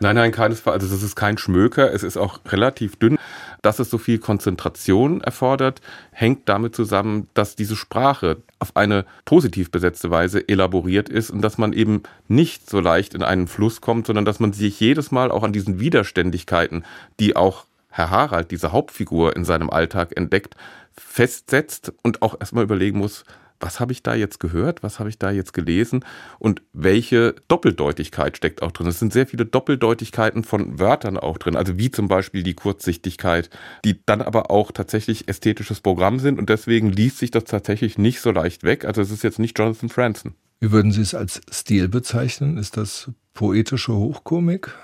[0.01, 0.83] Nein, nein, keinesfalls.
[0.83, 1.93] Also das ist kein Schmöker.
[1.93, 3.19] Es ist auch relativ dünn.
[3.67, 5.81] Dass es so viel Konzentration erfordert,
[6.13, 11.59] hängt damit zusammen, dass diese Sprache auf eine positiv besetzte Weise elaboriert ist und dass
[11.59, 15.33] man eben nicht so leicht in einen Fluss kommt, sondern dass man sich jedes Mal
[15.33, 16.85] auch an diesen Widerständigkeiten,
[17.19, 20.55] die auch Herr Harald, diese Hauptfigur in seinem Alltag entdeckt,
[20.97, 23.25] festsetzt und auch erstmal überlegen muss,
[23.61, 26.05] was habe ich da jetzt gehört, was habe ich da jetzt gelesen
[26.39, 28.87] und welche Doppeldeutigkeit steckt auch drin.
[28.87, 33.51] Es sind sehr viele Doppeldeutigkeiten von Wörtern auch drin, also wie zum Beispiel die Kurzsichtigkeit,
[33.85, 38.21] die dann aber auch tatsächlich ästhetisches Programm sind und deswegen liest sich das tatsächlich nicht
[38.21, 38.85] so leicht weg.
[38.85, 40.35] Also es ist jetzt nicht Jonathan Franzen.
[40.61, 42.57] Wie würden Sie es als Stil bezeichnen?
[42.57, 44.75] Ist das poetische Hochkomik?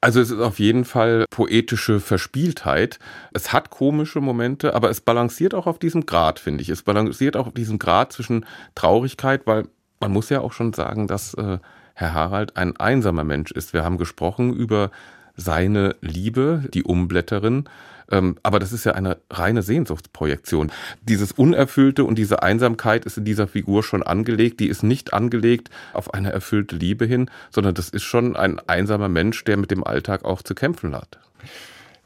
[0.00, 2.98] Also es ist auf jeden Fall poetische Verspieltheit.
[3.32, 6.70] Es hat komische Momente, aber es balanciert auch auf diesem Grad, finde ich.
[6.70, 9.68] Es balanciert auch auf diesem Grad zwischen Traurigkeit, weil
[10.00, 11.58] man muss ja auch schon sagen, dass äh,
[11.94, 13.74] Herr Harald ein einsamer Mensch ist.
[13.74, 14.90] Wir haben gesprochen über
[15.36, 17.68] seine Liebe, die Umblätterin.
[18.10, 20.72] Ähm, aber das ist ja eine reine Sehnsuchtsprojektion.
[21.02, 24.60] Dieses Unerfüllte und diese Einsamkeit ist in dieser Figur schon angelegt.
[24.60, 29.08] Die ist nicht angelegt auf eine erfüllte Liebe hin, sondern das ist schon ein einsamer
[29.08, 31.18] Mensch, der mit dem Alltag auch zu kämpfen hat.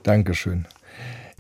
[0.03, 0.67] Dankeschön.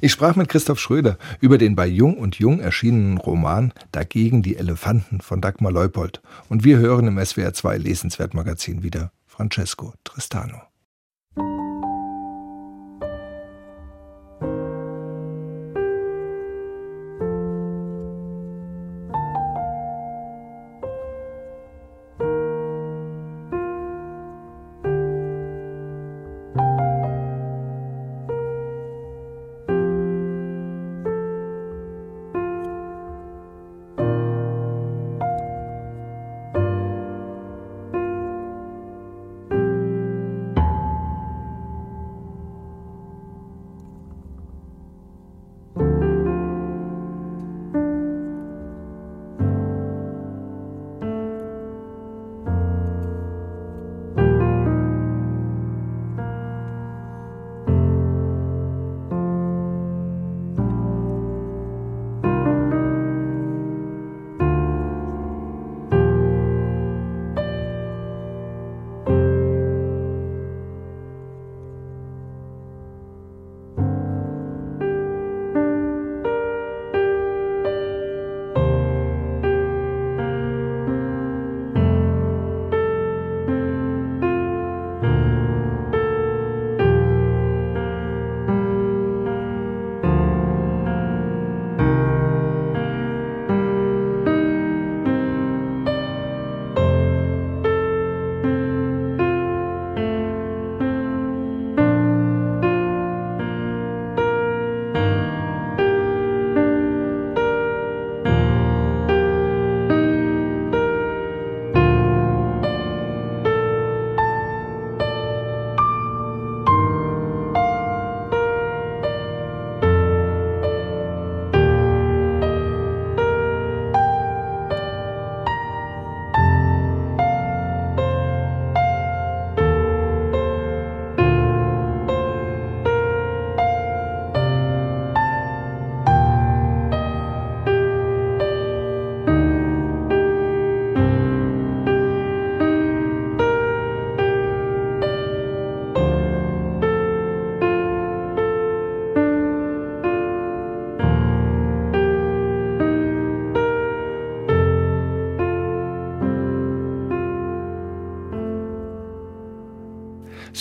[0.01, 4.57] Ich sprach mit Christoph Schröder über den bei Jung und Jung erschienenen Roman Dagegen die
[4.57, 6.21] Elefanten von Dagmar Leupold.
[6.49, 10.74] Und wir hören im SWR 2 Lesenswertmagazin wieder Francesco Tristano.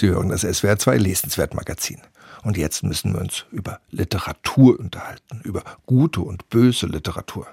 [0.03, 2.01] Sie hören das SWR 2 Lesenswertmagazin.
[2.43, 7.47] Und jetzt müssen wir uns über Literatur unterhalten, über gute und böse Literatur.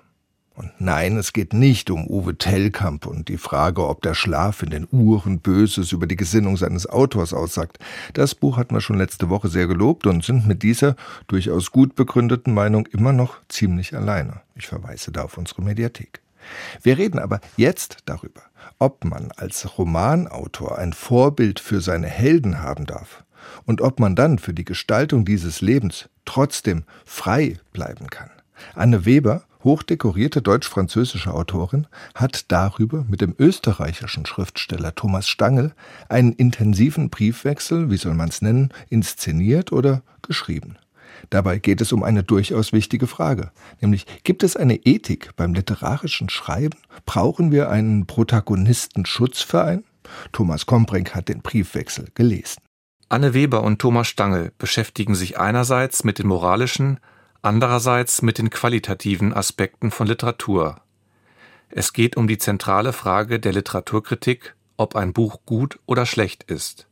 [0.56, 4.70] Und nein, es geht nicht um Uwe Tellkamp und die Frage, ob der Schlaf in
[4.70, 7.78] den Uhren Böses über die Gesinnung seines Autors aussagt.
[8.14, 10.96] Das Buch hatten wir schon letzte Woche sehr gelobt und sind mit dieser
[11.28, 14.40] durchaus gut begründeten Meinung immer noch ziemlich alleine.
[14.56, 16.20] Ich verweise da auf unsere Mediathek.
[16.82, 18.42] Wir reden aber jetzt darüber,
[18.78, 23.24] ob man als Romanautor ein Vorbild für seine Helden haben darf
[23.64, 28.30] und ob man dann für die Gestaltung dieses Lebens trotzdem frei bleiben kann.
[28.74, 35.72] Anne Weber, hochdekorierte deutsch-französische Autorin, hat darüber mit dem österreichischen Schriftsteller Thomas Stangl
[36.08, 40.76] einen intensiven Briefwechsel, wie soll man es nennen, inszeniert oder geschrieben.
[41.28, 46.28] Dabei geht es um eine durchaus wichtige Frage, nämlich gibt es eine Ethik beim literarischen
[46.30, 46.78] Schreiben?
[47.04, 49.84] Brauchen wir einen Protagonistenschutzverein?
[50.32, 52.62] Thomas Kombrink hat den Briefwechsel gelesen.
[53.08, 57.00] Anne Weber und Thomas Stangl beschäftigen sich einerseits mit den moralischen,
[57.42, 60.80] andererseits mit den qualitativen Aspekten von Literatur.
[61.68, 66.86] Es geht um die zentrale Frage der Literaturkritik, ob ein Buch gut oder schlecht ist.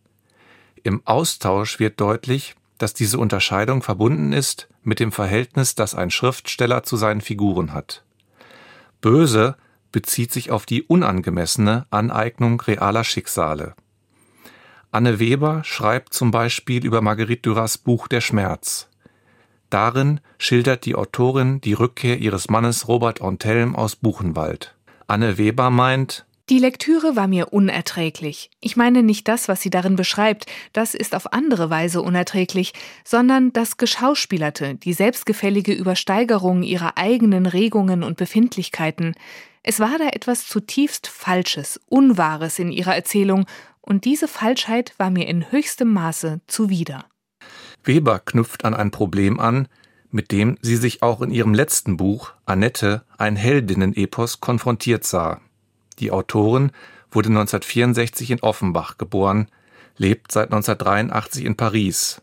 [0.82, 6.82] Im Austausch wird deutlich, dass diese Unterscheidung verbunden ist mit dem Verhältnis, das ein Schriftsteller
[6.82, 8.04] zu seinen Figuren hat.
[9.00, 9.56] Böse
[9.92, 13.74] bezieht sich auf die unangemessene Aneignung realer Schicksale.
[14.90, 18.88] Anne Weber schreibt zum Beispiel über Marguerite Duras Buch Der Schmerz.
[19.70, 24.74] Darin schildert die Autorin die Rückkehr ihres Mannes Robert Antelm aus Buchenwald.
[25.06, 28.51] Anne Weber meint, die Lektüre war mir unerträglich.
[28.61, 32.72] Ich meine nicht das, was sie darin beschreibt, das ist auf andere Weise unerträglich,
[33.05, 39.14] sondern das Geschauspielerte, die selbstgefällige Übersteigerung ihrer eigenen Regungen und Befindlichkeiten.
[39.62, 43.44] Es war da etwas zutiefst Falsches, Unwahres in ihrer Erzählung
[43.82, 47.05] und diese Falschheit war mir in höchstem Maße zuwider.
[47.84, 49.68] Weber knüpft an ein Problem an,
[50.11, 55.40] mit dem sie sich auch in ihrem letzten Buch Annette, ein Heldinnen-Epos, konfrontiert sah.
[55.99, 56.70] Die Autorin
[57.11, 59.49] wurde 1964 in Offenbach geboren,
[59.96, 62.22] lebt seit 1983 in Paris.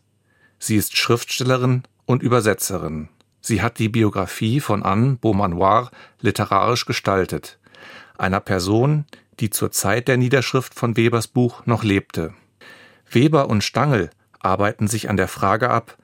[0.58, 3.08] Sie ist Schriftstellerin und Übersetzerin.
[3.40, 7.58] Sie hat die Biografie von Anne Beaumanoir literarisch gestaltet,
[8.18, 9.04] einer Person,
[9.38, 12.34] die zur Zeit der Niederschrift von Webers Buch noch lebte.
[13.10, 14.10] Weber und Stangl
[14.40, 15.96] arbeiten sich an der Frage ab,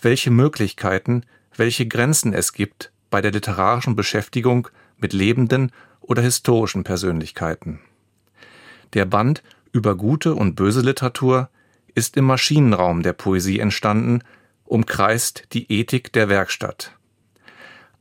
[0.00, 1.24] welche Möglichkeiten,
[1.54, 5.72] welche Grenzen es gibt bei der literarischen Beschäftigung mit lebenden
[6.08, 7.78] oder historischen Persönlichkeiten.
[8.94, 11.48] Der Band über gute und böse Literatur
[11.94, 14.24] ist im Maschinenraum der Poesie entstanden,
[14.64, 16.96] umkreist die Ethik der Werkstatt.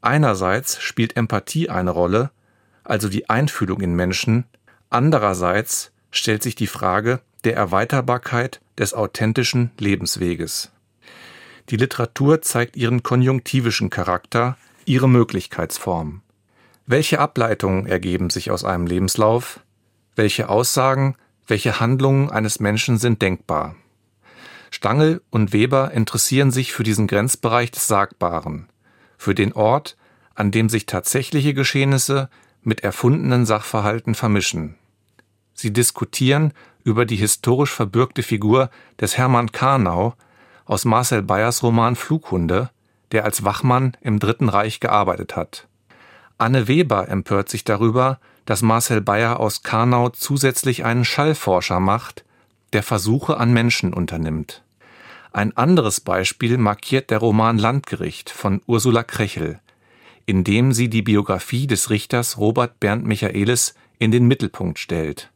[0.01, 2.31] Einerseits spielt Empathie eine Rolle,
[2.83, 4.45] also die Einfühlung in Menschen,
[4.89, 10.71] Andererseits stellt sich die Frage der Erweiterbarkeit des authentischen Lebensweges.
[11.69, 16.21] Die Literatur zeigt ihren konjunktivischen Charakter, ihre Möglichkeitsform.
[16.89, 19.59] Welche Ableitungen ergeben sich aus einem Lebenslauf?
[20.15, 23.75] Welche Aussagen, welche Handlungen eines Menschen sind denkbar?
[24.71, 28.69] Stangl und Weber interessieren sich für diesen Grenzbereich des Sagbaren,
[29.17, 29.97] für den Ort,
[30.33, 32.29] an dem sich tatsächliche Geschehnisse
[32.61, 34.75] mit erfundenen Sachverhalten vermischen.
[35.53, 36.53] Sie diskutieren
[36.85, 38.69] über die historisch verbürgte Figur
[39.01, 40.13] des Hermann Karnau
[40.63, 42.69] aus Marcel Bayers Roman Flughunde,
[43.11, 45.66] der als Wachmann im Dritten Reich gearbeitet hat.
[46.37, 52.23] Anne Weber empört sich darüber, dass Marcel Bayer aus Karnau zusätzlich einen Schallforscher macht,
[52.73, 54.63] der Versuche an Menschen unternimmt.
[55.33, 59.59] Ein anderes Beispiel markiert der Roman Landgericht von Ursula Krechel,
[60.25, 65.31] indem sie die Biografie des Richters Robert Bernd Michaelis in den Mittelpunkt stellt.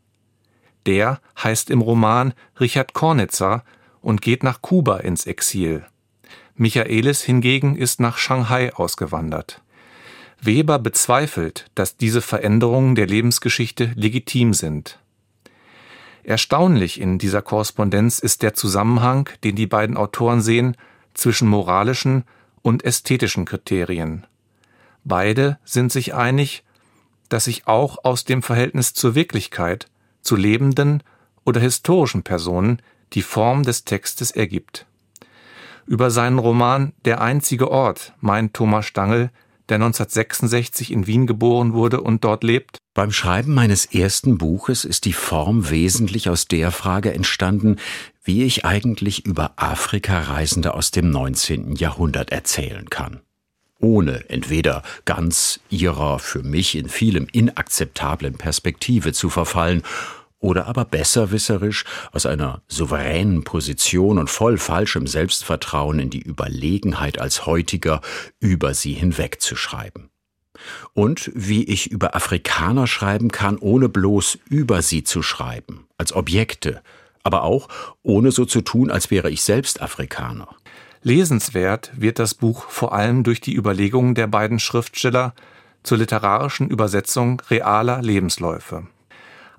[0.86, 3.64] Der heißt im Roman Richard Kornitzer
[4.02, 5.86] und geht nach Kuba ins Exil.
[6.56, 9.62] Michaelis hingegen ist nach Shanghai ausgewandert.
[10.42, 15.00] Weber bezweifelt, dass diese Veränderungen der Lebensgeschichte legitim sind.
[16.24, 20.76] Erstaunlich in dieser Korrespondenz ist der Zusammenhang, den die beiden Autoren sehen,
[21.14, 22.24] zwischen moralischen
[22.62, 24.26] und ästhetischen Kriterien.
[25.04, 26.64] Beide sind sich einig,
[27.30, 29.88] dass sich auch aus dem Verhältnis zur Wirklichkeit,
[30.22, 31.04] zu lebenden
[31.44, 32.82] oder historischen Personen
[33.14, 34.86] die Form des Textes ergibt.
[35.88, 39.32] Über seinen Roman Der einzige Ort meint Thomas Stangl,
[39.72, 42.78] der 1966 in Wien geboren wurde und dort lebt.
[42.94, 47.78] Beim Schreiben meines ersten Buches ist die Form wesentlich aus der Frage entstanden,
[48.24, 51.76] wie ich eigentlich über Afrika-Reisende aus dem 19.
[51.76, 53.22] Jahrhundert erzählen kann
[53.84, 59.82] ohne entweder ganz ihrer für mich in vielem inakzeptablen Perspektive zu verfallen
[60.42, 67.46] oder aber besserwisserisch aus einer souveränen Position und voll falschem Selbstvertrauen in die Überlegenheit als
[67.46, 68.02] heutiger
[68.40, 70.10] über sie hinwegzuschreiben.
[70.94, 76.82] Und wie ich über Afrikaner schreiben kann, ohne bloß über sie zu schreiben, als Objekte,
[77.24, 77.70] aber auch
[78.04, 80.50] ohne so zu tun, als wäre ich selbst Afrikaner.
[81.04, 85.34] Lesenswert wird das Buch vor allem durch die Überlegungen der beiden Schriftsteller
[85.84, 88.88] zur literarischen Übersetzung realer Lebensläufe.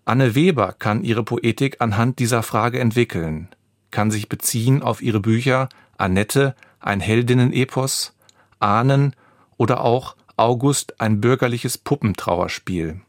[0.04, 3.48] Anne Weber kann ihre Poetik anhand dieser Frage entwickeln,
[3.90, 8.14] kann sich beziehen auf ihre Bücher Annette, ein Heldinnen-Epos,
[8.58, 9.14] Ahnen
[9.56, 13.00] oder auch August, ein bürgerliches Puppentrauerspiel.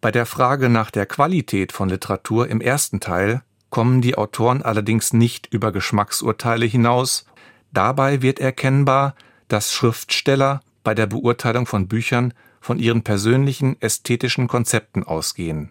[0.00, 5.12] Bei der Frage nach der Qualität von Literatur im ersten Teil kommen die Autoren allerdings
[5.12, 7.24] nicht über Geschmacksurteile hinaus.
[7.72, 9.14] Dabei wird erkennbar,
[9.46, 15.70] dass Schriftsteller bei der Beurteilung von Büchern von ihren persönlichen ästhetischen Konzepten ausgehen.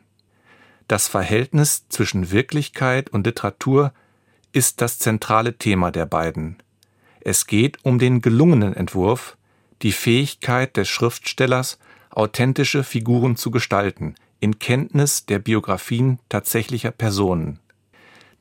[0.87, 3.93] Das Verhältnis zwischen Wirklichkeit und Literatur
[4.51, 6.57] ist das zentrale Thema der beiden.
[7.21, 9.37] Es geht um den gelungenen Entwurf,
[9.81, 11.79] die Fähigkeit des Schriftstellers,
[12.09, 17.59] authentische Figuren zu gestalten, in Kenntnis der Biografien tatsächlicher Personen.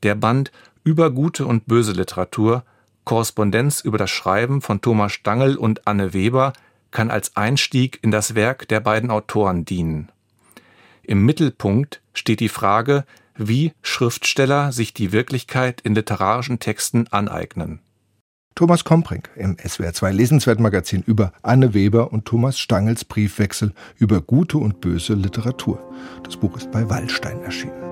[0.03, 0.51] Der Band
[0.82, 2.64] Über gute und böse Literatur
[3.05, 6.53] Korrespondenz über das Schreiben von Thomas Stangl und Anne Weber
[6.91, 10.11] kann als Einstieg in das Werk der beiden Autoren dienen.
[11.03, 13.05] Im Mittelpunkt steht die Frage,
[13.36, 17.80] wie Schriftsteller sich die Wirklichkeit in literarischen Texten aneignen.
[18.55, 24.80] Thomas Komprink im SWR2 Lesenswertmagazin über Anne Weber und Thomas Stangels Briefwechsel über gute und
[24.80, 25.78] böse Literatur.
[26.24, 27.89] Das Buch ist bei Wallstein erschienen.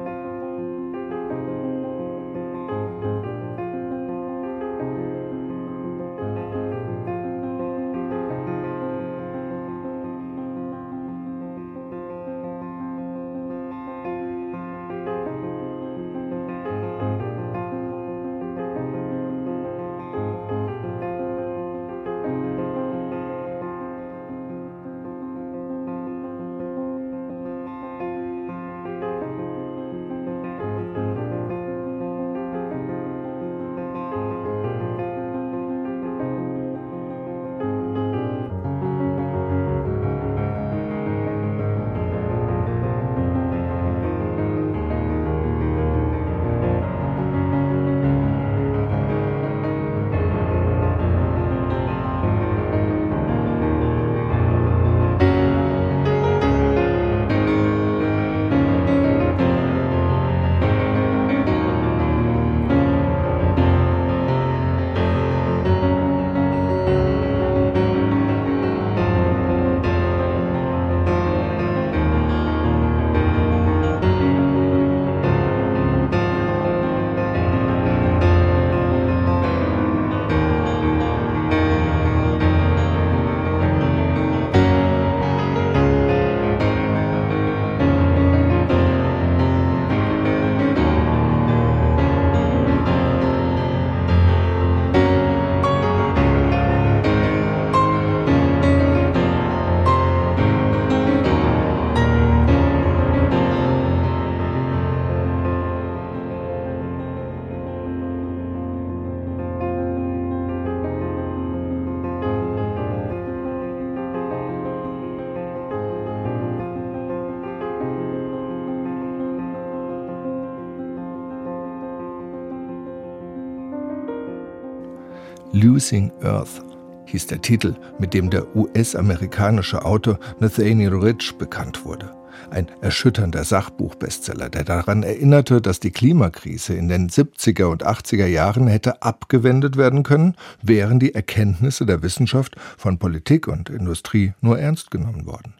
[125.79, 126.61] Losing Earth
[127.07, 132.11] hieß der Titel, mit dem der US-amerikanische Autor Nathaniel Rich bekannt wurde.
[132.51, 138.67] Ein erschütternder Sachbuchbestseller, der daran erinnerte, dass die Klimakrise in den 70er und 80er Jahren
[138.67, 144.91] hätte abgewendet werden können, wären die Erkenntnisse der Wissenschaft von Politik und Industrie nur ernst
[144.91, 145.55] genommen worden.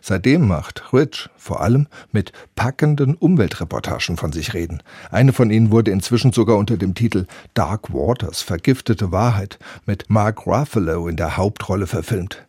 [0.00, 4.82] Seitdem macht Rich vor allem mit packenden Umweltreportagen von sich reden.
[5.10, 10.46] Eine von ihnen wurde inzwischen sogar unter dem Titel Dark Waters, vergiftete Wahrheit, mit Mark
[10.46, 12.44] Ruffalo in der Hauptrolle verfilmt.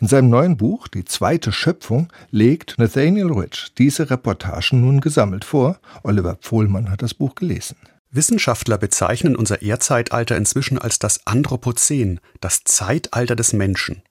[0.00, 5.78] In seinem neuen Buch Die zweite Schöpfung legt Nathaniel Rich diese Reportagen nun gesammelt vor.
[6.02, 7.76] Oliver Pfohlmann hat das Buch gelesen.
[8.10, 14.02] Wissenschaftler bezeichnen unser Erdzeitalter inzwischen als das Anthropozän, das Zeitalter des Menschen.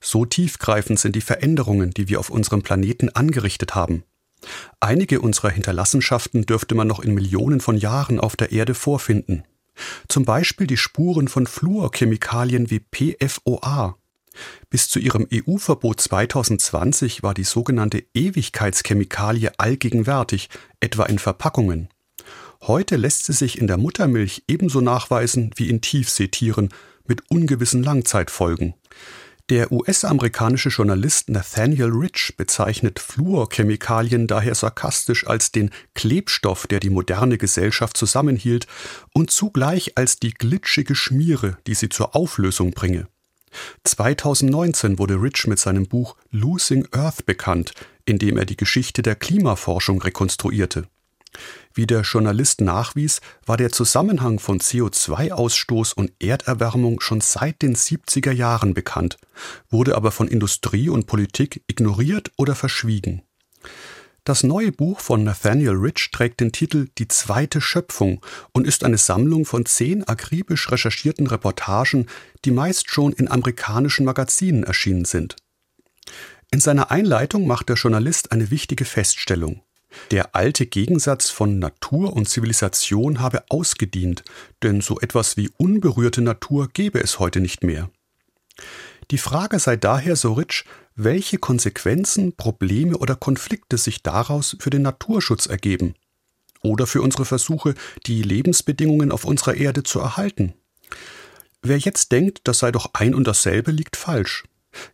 [0.00, 4.04] So tiefgreifend sind die Veränderungen, die wir auf unserem Planeten angerichtet haben.
[4.80, 9.44] Einige unserer Hinterlassenschaften dürfte man noch in Millionen von Jahren auf der Erde vorfinden.
[10.08, 13.96] Zum Beispiel die Spuren von Fluorchemikalien wie PFOA.
[14.68, 20.48] Bis zu ihrem EU-Verbot 2020 war die sogenannte Ewigkeitschemikalie allgegenwärtig,
[20.80, 21.88] etwa in Verpackungen.
[22.62, 26.68] Heute lässt sie sich in der Muttermilch ebenso nachweisen wie in Tiefseetieren
[27.06, 28.74] mit ungewissen Langzeitfolgen.
[29.50, 37.36] Der US-amerikanische Journalist Nathaniel Rich bezeichnet Fluorchemikalien daher sarkastisch als den Klebstoff, der die moderne
[37.36, 38.68] Gesellschaft zusammenhielt,
[39.12, 43.08] und zugleich als die glitschige Schmiere, die sie zur Auflösung bringe.
[43.82, 47.72] 2019 wurde Rich mit seinem Buch Losing Earth bekannt,
[48.04, 50.86] in dem er die Geschichte der Klimaforschung rekonstruierte.
[51.72, 58.32] Wie der Journalist nachwies, war der Zusammenhang von CO2-Ausstoß und Erderwärmung schon seit den 70er
[58.32, 59.18] Jahren bekannt,
[59.68, 63.22] wurde aber von Industrie und Politik ignoriert oder verschwiegen.
[64.24, 68.20] Das neue Buch von Nathaniel Rich trägt den Titel Die zweite Schöpfung
[68.52, 72.06] und ist eine Sammlung von zehn akribisch recherchierten Reportagen,
[72.44, 75.36] die meist schon in amerikanischen Magazinen erschienen sind.
[76.50, 79.62] In seiner Einleitung macht der Journalist eine wichtige Feststellung.
[80.10, 84.22] Der alte Gegensatz von Natur und Zivilisation habe ausgedient,
[84.62, 87.90] denn so etwas wie unberührte Natur gäbe es heute nicht mehr.
[89.10, 90.64] Die Frage sei daher, so Rich,
[90.94, 95.94] welche Konsequenzen, Probleme oder Konflikte sich daraus für den Naturschutz ergeben
[96.62, 97.74] oder für unsere Versuche,
[98.06, 100.54] die Lebensbedingungen auf unserer Erde zu erhalten.
[101.62, 104.44] Wer jetzt denkt, das sei doch ein und dasselbe, liegt falsch.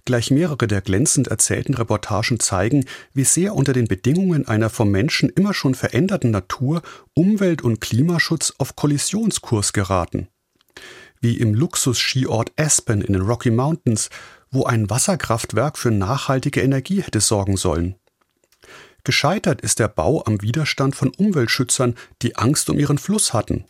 [0.05, 5.29] Gleich mehrere der glänzend erzählten Reportagen zeigen, wie sehr unter den Bedingungen einer vom Menschen
[5.29, 6.83] immer schon veränderten Natur
[7.14, 10.29] Umwelt- und Klimaschutz auf Kollisionskurs geraten.
[11.20, 14.11] Wie im Luxus-Skiort Aspen in den Rocky Mountains,
[14.51, 17.97] wo ein Wasserkraftwerk für nachhaltige Energie hätte sorgen sollen.
[19.05, 23.66] Gescheitert ist der Bau am Widerstand von Umweltschützern, die Angst um ihren Fluss hatten.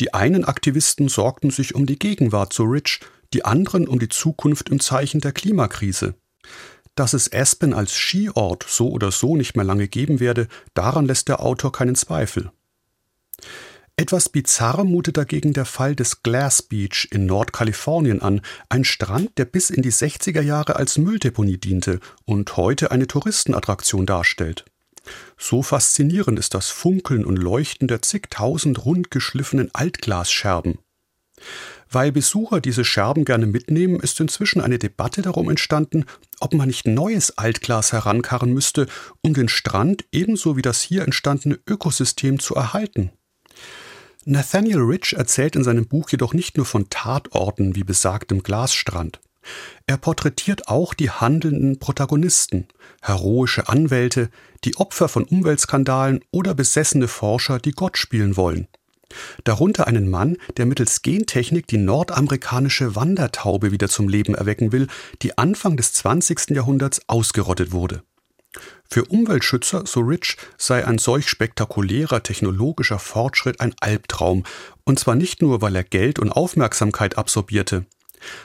[0.00, 3.00] Die einen Aktivisten sorgten sich um die Gegenwart so Rich,
[3.32, 6.14] die anderen um die Zukunft im Zeichen der Klimakrise.
[6.94, 11.28] Dass es Aspen als Skiort so oder so nicht mehr lange geben werde, daran lässt
[11.28, 12.50] der Autor keinen Zweifel.
[13.96, 19.44] Etwas bizarr mutet dagegen der Fall des Glass Beach in Nordkalifornien an, ein Strand, der
[19.44, 24.64] bis in die 60er Jahre als Mülldeponie diente und heute eine Touristenattraktion darstellt.
[25.36, 30.78] So faszinierend ist das Funkeln und Leuchten der zigtausend rund geschliffenen Altglasscherben.
[31.92, 36.06] Weil Besucher diese Scherben gerne mitnehmen, ist inzwischen eine Debatte darum entstanden,
[36.40, 38.86] ob man nicht neues Altglas herankarren müsste,
[39.20, 43.12] um den Strand ebenso wie das hier entstandene Ökosystem zu erhalten.
[44.24, 49.20] Nathaniel Rich erzählt in seinem Buch jedoch nicht nur von Tatorten wie besagtem Glasstrand.
[49.86, 52.68] Er porträtiert auch die handelnden Protagonisten,
[53.02, 54.30] heroische Anwälte,
[54.64, 58.68] die Opfer von Umweltskandalen oder besessene Forscher, die Gott spielen wollen.
[59.44, 64.86] Darunter einen Mann, der mittels Gentechnik die nordamerikanische Wandertaube wieder zum Leben erwecken will,
[65.22, 66.50] die Anfang des 20.
[66.50, 68.02] Jahrhunderts ausgerottet wurde.
[68.90, 74.44] Für Umweltschützer, so Rich, sei ein solch spektakulärer technologischer Fortschritt ein Albtraum,
[74.84, 77.86] und zwar nicht nur, weil er Geld und Aufmerksamkeit absorbierte,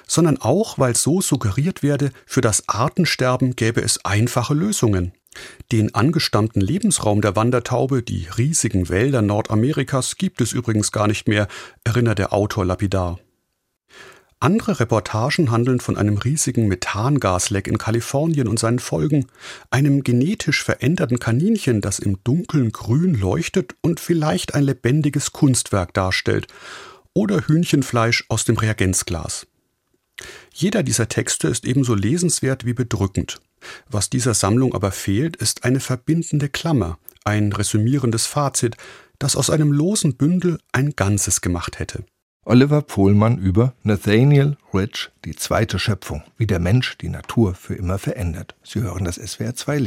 [0.08, 5.12] sondern auch, weil so suggeriert werde, für das Artensterben gäbe es einfache Lösungen.
[5.72, 11.48] Den angestammten Lebensraum der Wandertaube, die riesigen Wälder Nordamerikas, gibt es übrigens gar nicht mehr,
[11.84, 13.20] erinnert der Autor lapidar.
[14.40, 19.26] Andere Reportagen handeln von einem riesigen Methangasleck in Kalifornien und seinen Folgen,
[19.72, 26.48] einem genetisch veränderten Kaninchen, das im Dunkeln grün leuchtet und vielleicht ein lebendiges Kunstwerk darstellt,
[27.14, 29.48] oder Hühnchenfleisch aus dem Reagenzglas.
[30.60, 33.40] Jeder dieser Texte ist ebenso lesenswert wie bedrückend.
[33.92, 38.76] Was dieser Sammlung aber fehlt, ist eine verbindende Klammer, ein resümierendes Fazit,
[39.20, 42.06] das aus einem losen Bündel ein Ganzes gemacht hätte.
[42.44, 48.00] Oliver Pohlmann über Nathaniel Rich, die zweite Schöpfung, wie der Mensch die Natur für immer
[48.00, 48.56] verändert.
[48.64, 49.78] Sie hören das SWR 2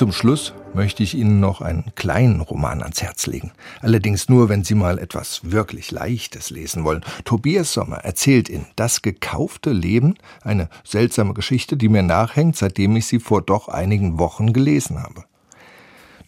[0.00, 3.52] zum Schluss möchte ich Ihnen noch einen kleinen Roman ans Herz legen.
[3.82, 7.04] Allerdings nur, wenn Sie mal etwas wirklich Leichtes lesen wollen.
[7.26, 13.04] Tobias Sommer erzählt in Das gekaufte Leben eine seltsame Geschichte, die mir nachhängt, seitdem ich
[13.08, 15.26] sie vor doch einigen Wochen gelesen habe.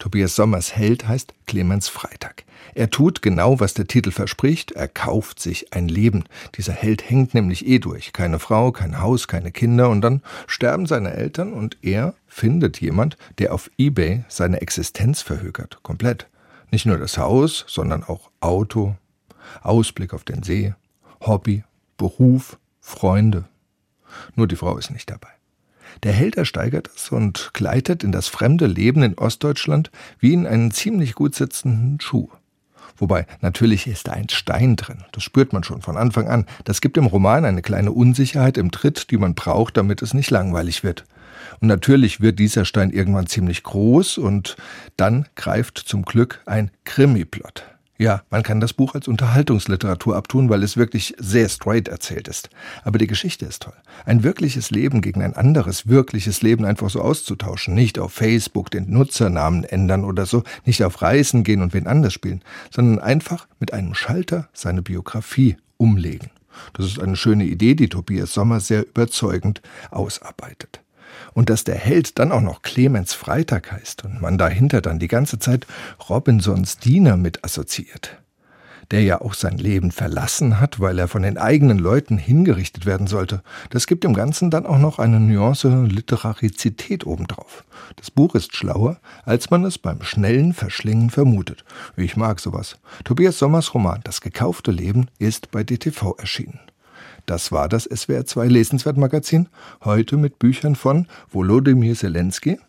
[0.03, 2.43] Tobias Sommers Held heißt Clemens Freitag.
[2.75, 6.25] Er tut genau, was der Titel verspricht, er kauft sich ein Leben.
[6.57, 8.11] Dieser Held hängt nämlich eh durch.
[8.11, 13.15] Keine Frau, kein Haus, keine Kinder und dann sterben seine Eltern und er findet jemand,
[13.37, 15.79] der auf Ebay seine Existenz verhökert.
[15.83, 16.27] Komplett.
[16.69, 18.97] Nicht nur das Haus, sondern auch Auto,
[19.61, 20.73] Ausblick auf den See,
[21.21, 21.63] Hobby,
[21.95, 23.45] Beruf, Freunde.
[24.35, 25.29] Nur die Frau ist nicht dabei.
[26.01, 30.71] Der Held ersteigert es und gleitet in das fremde Leben in Ostdeutschland wie in einen
[30.71, 32.29] ziemlich gut sitzenden Schuh.
[32.97, 35.03] Wobei, natürlich ist da ein Stein drin.
[35.11, 36.45] Das spürt man schon von Anfang an.
[36.63, 40.29] Das gibt im Roman eine kleine Unsicherheit im Tritt, die man braucht, damit es nicht
[40.31, 41.05] langweilig wird.
[41.59, 44.55] Und natürlich wird dieser Stein irgendwann ziemlich groß und
[44.97, 47.72] dann greift zum Glück ein Krimi-Plot.
[47.99, 52.49] Ja, man kann das Buch als Unterhaltungsliteratur abtun, weil es wirklich sehr straight erzählt ist.
[52.83, 53.75] Aber die Geschichte ist toll.
[54.05, 57.75] Ein wirkliches Leben gegen ein anderes wirkliches Leben einfach so auszutauschen.
[57.75, 62.13] Nicht auf Facebook den Nutzernamen ändern oder so, nicht auf Reisen gehen und wen anders
[62.13, 62.41] spielen,
[62.71, 66.31] sondern einfach mit einem Schalter seine Biografie umlegen.
[66.73, 70.82] Das ist eine schöne Idee, die Tobias Sommer sehr überzeugend ausarbeitet.
[71.33, 75.07] Und dass der Held dann auch noch Clemens Freitag heißt und man dahinter dann die
[75.07, 75.65] ganze Zeit
[76.09, 78.17] Robinsons Diener mit assoziiert,
[78.91, 83.07] der ja auch sein Leben verlassen hat, weil er von den eigenen Leuten hingerichtet werden
[83.07, 87.63] sollte, das gibt dem Ganzen dann auch noch eine Nuance Literarizität obendrauf.
[87.95, 91.63] Das Buch ist schlauer, als man es beim schnellen Verschlingen vermutet.
[91.95, 92.77] Ich mag sowas.
[93.03, 96.59] Tobias Sommers Roman Das gekaufte Leben ist bei DTV erschienen.
[97.25, 99.47] Das war das SWR2 Lesenswert-Magazin,
[99.85, 102.59] heute mit Büchern von Volodymyr Zelensky,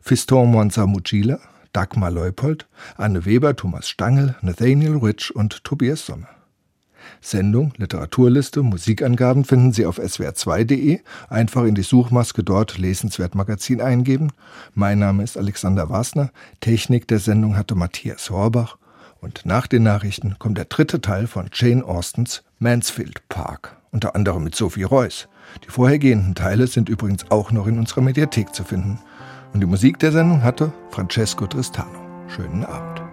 [0.00, 1.40] Fiston Monza-Mucila,
[1.72, 6.28] Dagmar Leupold, Anne Weber, Thomas Stangl, Nathaniel Rich und Tobias Sommer.
[7.20, 11.00] Sendung, Literaturliste, Musikangaben finden Sie auf swr2.de.
[11.28, 14.30] Einfach in die Suchmaske dort Lesenswert-Magazin eingeben.
[14.74, 16.30] Mein Name ist Alexander Wasner.
[16.60, 18.78] Technik der Sendung hatte Matthias Horbach.
[19.20, 24.44] Und nach den Nachrichten kommt der dritte Teil von Jane Austens Mansfield Park unter anderem
[24.44, 25.28] mit Sophie Reuss.
[25.64, 28.98] Die vorhergehenden Teile sind übrigens auch noch in unserer Mediathek zu finden.
[29.54, 32.26] Und die Musik der Sendung hatte Francesco Tristano.
[32.28, 33.03] Schönen Abend.